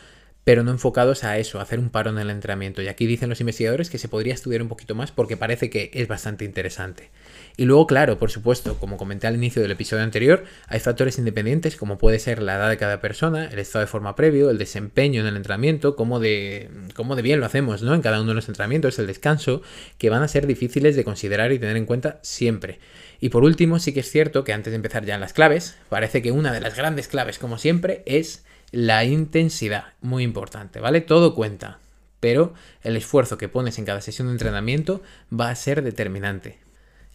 pero 0.47 0.63
no 0.63 0.71
enfocados 0.71 1.25
a 1.25 1.39
eso, 1.39 1.59
a 1.59 1.63
hacer 1.63 1.81
un 1.81 1.91
paro 1.91 2.11
en 2.11 2.19
el 2.19 2.31
entrenamiento. 2.31 2.81
Y 2.81 2.87
aquí 2.87 3.05
dicen 3.05 3.29
los 3.29 3.41
investigadores 3.41 3.91
que 3.91 3.99
se 3.99 4.09
podría 4.09 4.33
estudiar 4.33 4.63
un 4.63 4.69
poquito 4.69 4.95
más 4.95 5.11
porque 5.11 5.37
parece 5.37 5.71
que 5.71 5.91
es 5.93 6.07
bastante 6.07 6.45
interesante. 6.45 7.11
Y 7.57 7.65
luego, 7.65 7.89
claro, 7.89 8.17
por 8.17 8.31
supuesto, 8.31 8.79
como 8.79 8.97
comenté 8.97 9.27
al 9.27 9.35
inicio 9.35 9.61
del 9.61 9.73
episodio 9.73 10.05
anterior, 10.05 10.45
hay 10.69 10.79
factores 10.79 11.19
independientes 11.19 11.75
como 11.75 11.99
puede 11.99 12.21
ser 12.21 12.41
la 12.43 12.55
edad 12.55 12.69
de 12.69 12.77
cada 12.77 13.01
persona, 13.01 13.47
el 13.47 13.59
estado 13.59 13.85
de 13.85 13.89
forma 13.89 14.15
previo, 14.15 14.49
el 14.49 14.57
desempeño 14.57 15.21
en 15.21 15.27
el 15.27 15.37
entrenamiento, 15.37 15.97
cómo 15.97 16.21
de, 16.21 16.71
cómo 16.95 17.17
de 17.17 17.23
bien 17.23 17.41
lo 17.41 17.47
hacemos 17.47 17.83
¿no? 17.83 17.93
en 17.93 18.01
cada 18.01 18.21
uno 18.21 18.29
de 18.29 18.37
los 18.37 18.47
entrenamientos, 18.47 19.01
el 19.01 19.09
descanso, 19.09 19.63
que 19.99 20.11
van 20.11 20.23
a 20.23 20.29
ser 20.29 20.47
difíciles 20.47 20.95
de 20.95 21.03
considerar 21.03 21.51
y 21.51 21.59
tener 21.59 21.77
en 21.77 21.87
cuenta 21.87 22.21
siempre. 22.23 22.79
Y 23.19 23.31
por 23.31 23.43
último, 23.43 23.81
sí 23.81 23.93
que 23.93 24.01
es 24.01 24.11
cierto 24.13 24.45
que 24.45 24.53
antes 24.53 24.71
de 24.71 24.77
empezar 24.77 25.05
ya 25.05 25.17
en 25.17 25.23
las 25.23 25.33
claves, 25.33 25.75
parece 25.89 26.23
que 26.23 26.31
una 26.31 26.53
de 26.53 26.61
las 26.61 26.77
grandes 26.77 27.09
claves, 27.09 27.41
como 27.41 27.59
siempre, 27.59 28.05
es 28.07 28.45
la 28.73 29.05
intensidad, 29.05 29.95
muy 30.01 30.23
importante, 30.23 30.81
¿vale? 30.81 31.01
Todo 31.01 31.35
cuenta, 31.35 31.79
pero 32.21 32.55
el 32.83 32.97
esfuerzo 32.97 33.39
que 33.39 33.49
pones 33.49 33.79
en 33.79 33.85
cada 33.85 34.01
sesión 34.01 34.29
de 34.29 34.33
entrenamiento 34.33 35.03
va 35.33 35.51
a 35.51 35.55
ser 35.55 35.83
determinante. 35.83 36.59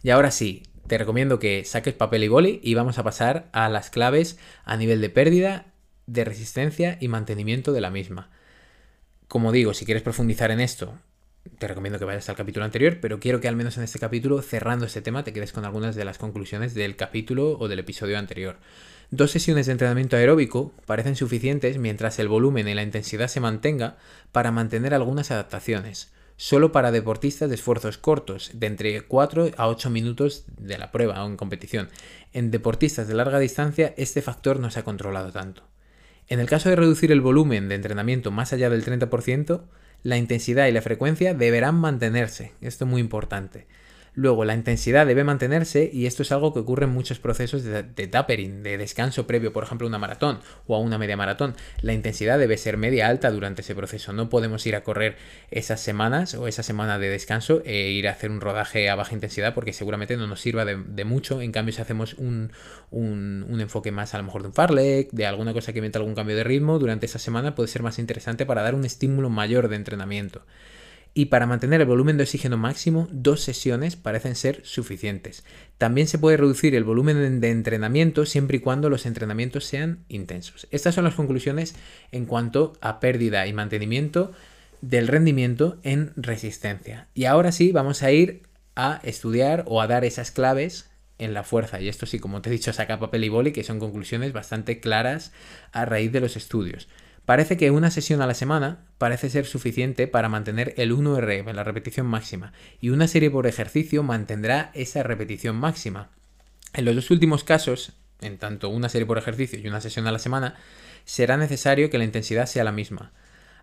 Y 0.02 0.10
ahora 0.10 0.30
sí, 0.30 0.62
te 0.86 0.98
recomiendo 0.98 1.38
que 1.38 1.64
saques 1.64 1.94
papel 1.94 2.24
y 2.24 2.28
boli 2.28 2.60
y 2.62 2.74
vamos 2.74 2.98
a 2.98 3.04
pasar 3.04 3.48
a 3.52 3.68
las 3.68 3.90
claves 3.90 4.38
a 4.64 4.76
nivel 4.76 5.00
de 5.00 5.10
pérdida, 5.10 5.66
de 6.06 6.24
resistencia 6.24 6.98
y 7.00 7.08
mantenimiento 7.08 7.72
de 7.72 7.80
la 7.80 7.90
misma. 7.90 8.30
Como 9.28 9.52
digo, 9.52 9.74
si 9.74 9.84
quieres 9.84 10.02
profundizar 10.02 10.50
en 10.50 10.60
esto, 10.60 10.98
te 11.58 11.68
recomiendo 11.68 11.98
que 11.98 12.04
vayas 12.04 12.28
al 12.28 12.36
capítulo 12.36 12.64
anterior, 12.64 12.98
pero 13.00 13.20
quiero 13.20 13.40
que 13.40 13.48
al 13.48 13.56
menos 13.56 13.76
en 13.76 13.84
este 13.84 13.98
capítulo, 13.98 14.42
cerrando 14.42 14.86
este 14.86 15.02
tema, 15.02 15.24
te 15.24 15.32
quedes 15.32 15.52
con 15.52 15.64
algunas 15.64 15.96
de 15.96 16.04
las 16.04 16.18
conclusiones 16.18 16.74
del 16.74 16.96
capítulo 16.96 17.58
o 17.58 17.68
del 17.68 17.80
episodio 17.80 18.18
anterior. 18.18 18.58
Dos 19.10 19.30
sesiones 19.30 19.66
de 19.66 19.72
entrenamiento 19.72 20.16
aeróbico 20.16 20.72
parecen 20.86 21.16
suficientes 21.16 21.78
mientras 21.78 22.18
el 22.18 22.28
volumen 22.28 22.68
y 22.68 22.74
la 22.74 22.82
intensidad 22.82 23.28
se 23.28 23.40
mantenga 23.40 23.96
para 24.32 24.52
mantener 24.52 24.94
algunas 24.94 25.30
adaptaciones, 25.30 26.12
solo 26.36 26.72
para 26.72 26.92
deportistas 26.92 27.48
de 27.48 27.56
esfuerzos 27.56 27.98
cortos, 27.98 28.52
de 28.54 28.66
entre 28.68 29.02
4 29.02 29.50
a 29.56 29.68
8 29.68 29.90
minutos 29.90 30.44
de 30.56 30.78
la 30.78 30.90
prueba 30.90 31.22
o 31.22 31.26
en 31.26 31.36
competición. 31.36 31.90
En 32.32 32.50
deportistas 32.50 33.06
de 33.06 33.14
larga 33.14 33.38
distancia 33.38 33.94
este 33.96 34.22
factor 34.22 34.58
no 34.60 34.70
se 34.70 34.80
ha 34.80 34.84
controlado 34.84 35.30
tanto. 35.30 35.62
En 36.28 36.40
el 36.40 36.48
caso 36.48 36.70
de 36.70 36.76
reducir 36.76 37.12
el 37.12 37.20
volumen 37.20 37.68
de 37.68 37.74
entrenamiento 37.74 38.30
más 38.30 38.52
allá 38.52 38.70
del 38.70 38.84
30%, 38.84 39.62
la 40.02 40.16
intensidad 40.16 40.66
y 40.66 40.72
la 40.72 40.82
frecuencia 40.82 41.34
deberán 41.34 41.76
mantenerse, 41.76 42.52
esto 42.60 42.84
es 42.84 42.90
muy 42.90 43.00
importante. 43.00 43.66
Luego, 44.14 44.44
la 44.44 44.54
intensidad 44.54 45.06
debe 45.06 45.24
mantenerse 45.24 45.88
y 45.90 46.04
esto 46.04 46.22
es 46.22 46.32
algo 46.32 46.52
que 46.52 46.60
ocurre 46.60 46.84
en 46.84 46.90
muchos 46.90 47.18
procesos 47.18 47.64
de, 47.64 47.82
tapering, 47.82 48.62
de 48.62 48.76
descanso 48.76 49.26
previo, 49.26 49.54
por 49.54 49.64
ejemplo, 49.64 49.86
a 49.86 49.88
una 49.88 49.98
maratón 49.98 50.40
o 50.66 50.76
a 50.76 50.80
una 50.80 50.98
media 50.98 51.16
maratón. 51.16 51.54
La 51.80 51.94
intensidad 51.94 52.38
debe 52.38 52.58
ser 52.58 52.76
media 52.76 53.08
alta 53.08 53.30
durante 53.30 53.62
ese 53.62 53.74
proceso. 53.74 54.12
No 54.12 54.28
podemos 54.28 54.66
ir 54.66 54.76
a 54.76 54.82
correr 54.82 55.16
esas 55.50 55.80
semanas 55.80 56.34
o 56.34 56.46
esa 56.46 56.62
semana 56.62 56.98
de 56.98 57.08
descanso 57.08 57.62
e 57.64 57.90
ir 57.92 58.06
a 58.06 58.10
hacer 58.10 58.30
un 58.30 58.42
rodaje 58.42 58.90
a 58.90 58.96
baja 58.96 59.14
intensidad 59.14 59.54
porque 59.54 59.72
seguramente 59.72 60.18
no 60.18 60.26
nos 60.26 60.42
sirva 60.42 60.66
de, 60.66 61.04
mucho. 61.06 61.40
En 61.40 61.50
cambio, 61.50 61.72
si 61.72 61.80
hacemos 61.80 62.12
un, 62.14 62.52
un, 62.90 63.60
enfoque 63.62 63.92
más 63.92 64.12
a 64.12 64.18
lo 64.18 64.24
mejor 64.24 64.42
de 64.42 64.48
un 64.48 64.54
farlek, 64.54 65.10
de 65.10 65.24
alguna 65.24 65.54
cosa 65.54 65.72
que 65.72 65.80
meta 65.80 65.98
algún 65.98 66.14
cambio 66.14 66.36
de 66.36 66.44
ritmo 66.44 66.78
durante 66.78 67.06
esa 67.06 67.18
semana, 67.18 67.54
puede 67.54 67.68
ser 67.68 67.82
más 67.82 67.98
interesante 67.98 68.44
para 68.44 68.60
dar 68.60 68.74
un 68.74 68.84
estímulo 68.84 69.30
mayor 69.30 69.68
de 69.68 69.76
entrenamiento 69.76 70.42
y 71.14 71.26
para 71.26 71.46
mantener 71.46 71.80
el 71.80 71.86
volumen 71.86 72.16
de 72.16 72.22
oxígeno 72.22 72.56
máximo, 72.56 73.06
dos 73.10 73.42
sesiones 73.42 73.96
parecen 73.96 74.34
ser 74.34 74.60
suficientes. 74.64 75.44
También 75.76 76.08
se 76.08 76.18
puede 76.18 76.38
reducir 76.38 76.74
el 76.74 76.84
volumen 76.84 77.40
de 77.40 77.50
entrenamiento 77.50 78.24
siempre 78.24 78.56
y 78.56 78.60
cuando 78.60 78.88
los 78.88 79.04
entrenamientos 79.04 79.64
sean 79.64 80.04
intensos. 80.08 80.66
Estas 80.70 80.94
son 80.94 81.04
las 81.04 81.14
conclusiones 81.14 81.74
en 82.12 82.24
cuanto 82.24 82.72
a 82.80 82.98
pérdida 82.98 83.46
y 83.46 83.52
mantenimiento 83.52 84.32
del 84.80 85.06
rendimiento 85.06 85.78
en 85.82 86.12
resistencia. 86.16 87.08
Y 87.14 87.26
ahora 87.26 87.52
sí, 87.52 87.72
vamos 87.72 88.02
a 88.02 88.10
ir 88.10 88.42
a 88.74 89.00
estudiar 89.04 89.64
o 89.66 89.82
a 89.82 89.86
dar 89.86 90.04
esas 90.04 90.30
claves 90.30 90.90
en 91.18 91.34
la 91.34 91.44
fuerza. 91.44 91.80
Y 91.80 91.88
esto 91.88 92.06
sí, 92.06 92.18
como 92.18 92.42
te 92.42 92.48
he 92.50 92.52
dicho, 92.52 92.72
saca 92.72 92.98
papel 92.98 93.24
y 93.24 93.28
boli, 93.28 93.52
que 93.52 93.64
son 93.64 93.78
conclusiones 93.78 94.32
bastante 94.32 94.80
claras 94.80 95.32
a 95.72 95.84
raíz 95.84 96.10
de 96.10 96.20
los 96.20 96.36
estudios. 96.36 96.88
Parece 97.24 97.56
que 97.56 97.70
una 97.70 97.90
sesión 97.90 98.20
a 98.20 98.26
la 98.26 98.34
semana 98.34 98.84
parece 98.98 99.30
ser 99.30 99.46
suficiente 99.46 100.08
para 100.08 100.28
mantener 100.28 100.74
el 100.76 100.92
1RM, 100.92 101.52
la 101.52 101.62
repetición 101.62 102.06
máxima, 102.06 102.52
y 102.80 102.90
una 102.90 103.06
serie 103.06 103.30
por 103.30 103.46
ejercicio 103.46 104.02
mantendrá 104.02 104.72
esa 104.74 105.04
repetición 105.04 105.56
máxima. 105.56 106.10
En 106.74 106.84
los 106.84 106.96
dos 106.96 107.10
últimos 107.10 107.44
casos, 107.44 107.92
en 108.20 108.38
tanto 108.38 108.68
una 108.70 108.88
serie 108.88 109.06
por 109.06 109.18
ejercicio 109.18 109.58
y 109.58 109.68
una 109.68 109.80
sesión 109.80 110.06
a 110.08 110.12
la 110.12 110.18
semana, 110.18 110.56
será 111.04 111.36
necesario 111.36 111.90
que 111.90 111.98
la 111.98 112.04
intensidad 112.04 112.46
sea 112.46 112.64
la 112.64 112.72
misma. 112.72 113.12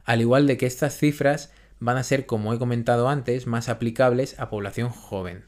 Al 0.06 0.22
igual 0.22 0.48
de 0.48 0.58
que 0.58 0.65
estas 0.65 0.98
cifras 0.98 1.52
van 1.80 1.98
a 1.98 2.04
ser, 2.04 2.26
como 2.26 2.54
he 2.54 2.60
comentado 2.60 3.10
antes, 3.10 3.45
más 3.45 3.67
aplicables 3.67 4.39
a 4.39 4.50
población 4.50 4.89
joven. 4.89 5.45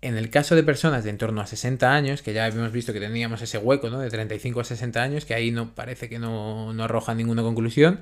En 0.00 0.16
el 0.16 0.30
caso 0.30 0.54
de 0.54 0.62
personas 0.62 1.02
de 1.02 1.10
en 1.10 1.18
torno 1.18 1.40
a 1.40 1.46
60 1.46 1.92
años, 1.92 2.22
que 2.22 2.32
ya 2.32 2.44
habíamos 2.44 2.70
visto 2.70 2.92
que 2.92 3.00
teníamos 3.00 3.42
ese 3.42 3.58
hueco, 3.58 3.90
¿no? 3.90 3.98
De 3.98 4.10
35 4.10 4.60
a 4.60 4.64
60 4.64 5.02
años, 5.02 5.24
que 5.24 5.34
ahí 5.34 5.50
no 5.50 5.74
parece 5.74 6.08
que 6.08 6.20
no, 6.20 6.72
no 6.72 6.84
arroja 6.84 7.14
ninguna 7.14 7.42
conclusión, 7.42 8.00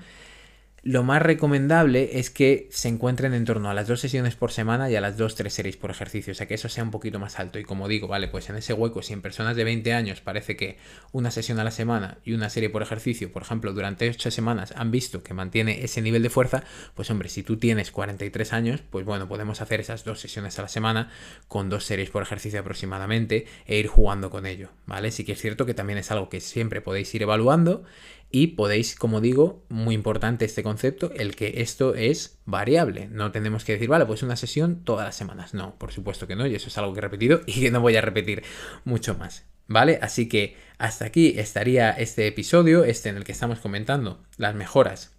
lo 0.86 1.02
más 1.02 1.20
recomendable 1.20 2.20
es 2.20 2.30
que 2.30 2.68
se 2.70 2.86
encuentren 2.86 3.34
en 3.34 3.44
torno 3.44 3.68
a 3.68 3.74
las 3.74 3.88
dos 3.88 3.98
sesiones 3.98 4.36
por 4.36 4.52
semana 4.52 4.88
y 4.88 4.94
a 4.94 5.00
las 5.00 5.16
dos, 5.16 5.34
tres 5.34 5.52
series 5.52 5.76
por 5.76 5.90
ejercicio, 5.90 6.30
o 6.30 6.34
sea 6.34 6.46
que 6.46 6.54
eso 6.54 6.68
sea 6.68 6.84
un 6.84 6.92
poquito 6.92 7.18
más 7.18 7.40
alto. 7.40 7.58
Y 7.58 7.64
como 7.64 7.88
digo, 7.88 8.06
vale, 8.06 8.28
pues 8.28 8.48
en 8.50 8.56
ese 8.56 8.72
hueco, 8.72 9.02
si 9.02 9.12
en 9.12 9.20
personas 9.20 9.56
de 9.56 9.64
20 9.64 9.92
años 9.92 10.20
parece 10.20 10.54
que 10.54 10.78
una 11.10 11.32
sesión 11.32 11.58
a 11.58 11.64
la 11.64 11.72
semana 11.72 12.18
y 12.24 12.34
una 12.34 12.50
serie 12.50 12.70
por 12.70 12.82
ejercicio, 12.82 13.32
por 13.32 13.42
ejemplo, 13.42 13.72
durante 13.72 14.08
8 14.08 14.30
semanas 14.30 14.72
han 14.76 14.92
visto 14.92 15.24
que 15.24 15.34
mantiene 15.34 15.82
ese 15.82 16.02
nivel 16.02 16.22
de 16.22 16.30
fuerza, 16.30 16.62
pues 16.94 17.10
hombre, 17.10 17.30
si 17.30 17.42
tú 17.42 17.56
tienes 17.56 17.90
43 17.90 18.52
años, 18.52 18.80
pues 18.88 19.04
bueno, 19.04 19.26
podemos 19.26 19.60
hacer 19.60 19.80
esas 19.80 20.04
dos 20.04 20.20
sesiones 20.20 20.56
a 20.60 20.62
la 20.62 20.68
semana 20.68 21.10
con 21.48 21.68
dos 21.68 21.82
series 21.84 22.10
por 22.10 22.22
ejercicio 22.22 22.60
aproximadamente 22.60 23.46
e 23.66 23.76
ir 23.76 23.88
jugando 23.88 24.30
con 24.30 24.46
ello, 24.46 24.68
¿vale? 24.86 25.10
Sí 25.10 25.24
que 25.24 25.32
es 25.32 25.40
cierto 25.40 25.66
que 25.66 25.74
también 25.74 25.98
es 25.98 26.12
algo 26.12 26.28
que 26.28 26.40
siempre 26.40 26.80
podéis 26.80 27.12
ir 27.12 27.22
evaluando 27.22 27.82
y 28.30 28.48
podéis, 28.48 28.96
como 28.96 29.20
digo, 29.20 29.64
muy 29.68 29.94
importante 29.94 30.44
este 30.44 30.62
concepto, 30.62 31.12
el 31.14 31.36
que 31.36 31.62
esto 31.62 31.94
es 31.94 32.38
variable. 32.44 33.08
No 33.10 33.32
tenemos 33.32 33.64
que 33.64 33.72
decir, 33.72 33.88
vale, 33.88 34.06
pues 34.06 34.22
una 34.22 34.36
sesión 34.36 34.84
todas 34.84 35.06
las 35.06 35.16
semanas. 35.16 35.54
No, 35.54 35.76
por 35.78 35.92
supuesto 35.92 36.26
que 36.26 36.36
no, 36.36 36.46
y 36.46 36.54
eso 36.54 36.68
es 36.68 36.78
algo 36.78 36.92
que 36.92 36.98
he 36.98 37.02
repetido 37.02 37.40
y 37.46 37.60
que 37.60 37.70
no 37.70 37.80
voy 37.80 37.96
a 37.96 38.00
repetir 38.00 38.42
mucho 38.84 39.14
más. 39.14 39.44
¿Vale? 39.68 39.98
Así 40.00 40.28
que 40.28 40.56
hasta 40.78 41.06
aquí 41.06 41.34
estaría 41.38 41.90
este 41.90 42.26
episodio, 42.28 42.84
este 42.84 43.08
en 43.08 43.16
el 43.16 43.24
que 43.24 43.32
estamos 43.32 43.58
comentando 43.58 44.22
las 44.36 44.54
mejoras 44.54 45.15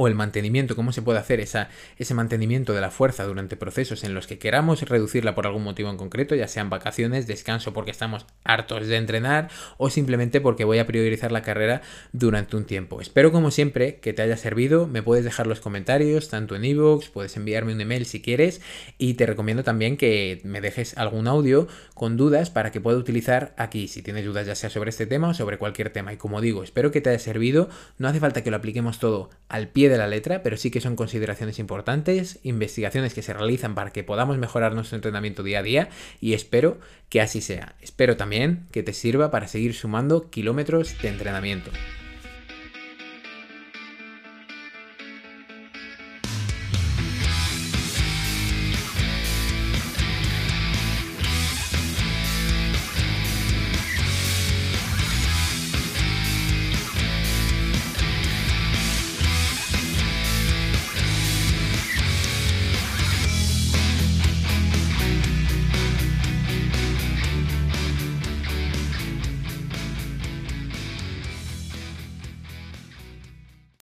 o 0.00 0.08
el 0.08 0.14
mantenimiento, 0.14 0.76
cómo 0.76 0.92
se 0.92 1.02
puede 1.02 1.18
hacer 1.18 1.40
esa, 1.40 1.68
ese 1.98 2.14
mantenimiento 2.14 2.72
de 2.72 2.80
la 2.80 2.90
fuerza 2.90 3.24
durante 3.24 3.58
procesos 3.58 4.02
en 4.02 4.14
los 4.14 4.26
que 4.26 4.38
queramos 4.38 4.80
reducirla 4.80 5.34
por 5.34 5.46
algún 5.46 5.62
motivo 5.62 5.90
en 5.90 5.98
concreto, 5.98 6.34
ya 6.34 6.48
sean 6.48 6.70
vacaciones, 6.70 7.26
descanso 7.26 7.74
porque 7.74 7.90
estamos 7.90 8.24
hartos 8.42 8.86
de 8.86 8.96
entrenar 8.96 9.50
o 9.76 9.90
simplemente 9.90 10.40
porque 10.40 10.64
voy 10.64 10.78
a 10.78 10.86
priorizar 10.86 11.32
la 11.32 11.42
carrera 11.42 11.82
durante 12.12 12.56
un 12.56 12.64
tiempo. 12.64 13.02
Espero 13.02 13.30
como 13.30 13.50
siempre 13.50 13.96
que 13.96 14.14
te 14.14 14.22
haya 14.22 14.38
servido, 14.38 14.86
me 14.86 15.02
puedes 15.02 15.22
dejar 15.22 15.46
los 15.46 15.60
comentarios 15.60 16.30
tanto 16.30 16.56
en 16.56 16.64
iVoox, 16.64 17.10
puedes 17.10 17.36
enviarme 17.36 17.74
un 17.74 17.82
email 17.82 18.06
si 18.06 18.22
quieres 18.22 18.62
y 18.96 19.14
te 19.14 19.26
recomiendo 19.26 19.64
también 19.64 19.98
que 19.98 20.40
me 20.44 20.62
dejes 20.62 20.96
algún 20.96 21.28
audio 21.28 21.68
con 21.92 22.16
dudas 22.16 22.48
para 22.48 22.72
que 22.72 22.80
pueda 22.80 22.96
utilizar 22.96 23.52
aquí. 23.58 23.86
Si 23.86 24.00
tienes 24.00 24.24
dudas 24.24 24.46
ya 24.46 24.54
sea 24.54 24.70
sobre 24.70 24.88
este 24.88 25.04
tema 25.04 25.28
o 25.28 25.34
sobre 25.34 25.58
cualquier 25.58 25.90
tema. 25.90 26.14
Y 26.14 26.16
como 26.16 26.40
digo, 26.40 26.62
espero 26.62 26.90
que 26.90 27.02
te 27.02 27.10
haya 27.10 27.18
servido, 27.18 27.68
no 27.98 28.08
hace 28.08 28.18
falta 28.18 28.42
que 28.42 28.50
lo 28.50 28.56
apliquemos 28.56 28.98
todo 28.98 29.28
al 29.50 29.68
pie 29.68 29.88
de 29.88 29.98
la 29.98 30.06
letra, 30.06 30.42
pero 30.42 30.56
sí 30.56 30.70
que 30.70 30.80
son 30.80 30.96
consideraciones 30.96 31.58
importantes, 31.58 32.38
investigaciones 32.44 33.12
que 33.12 33.22
se 33.22 33.34
realizan 33.34 33.74
para 33.74 33.90
que 33.90 34.04
podamos 34.04 34.38
mejorar 34.38 34.74
nuestro 34.74 34.96
entrenamiento 34.96 35.42
día 35.42 35.58
a 35.58 35.62
día 35.62 35.88
y 36.20 36.34
espero 36.34 36.78
que 37.08 37.20
así 37.20 37.40
sea. 37.40 37.74
Espero 37.80 38.16
también 38.16 38.66
que 38.70 38.82
te 38.82 38.92
sirva 38.92 39.30
para 39.30 39.48
seguir 39.48 39.74
sumando 39.74 40.30
kilómetros 40.30 41.00
de 41.02 41.08
entrenamiento. 41.08 41.70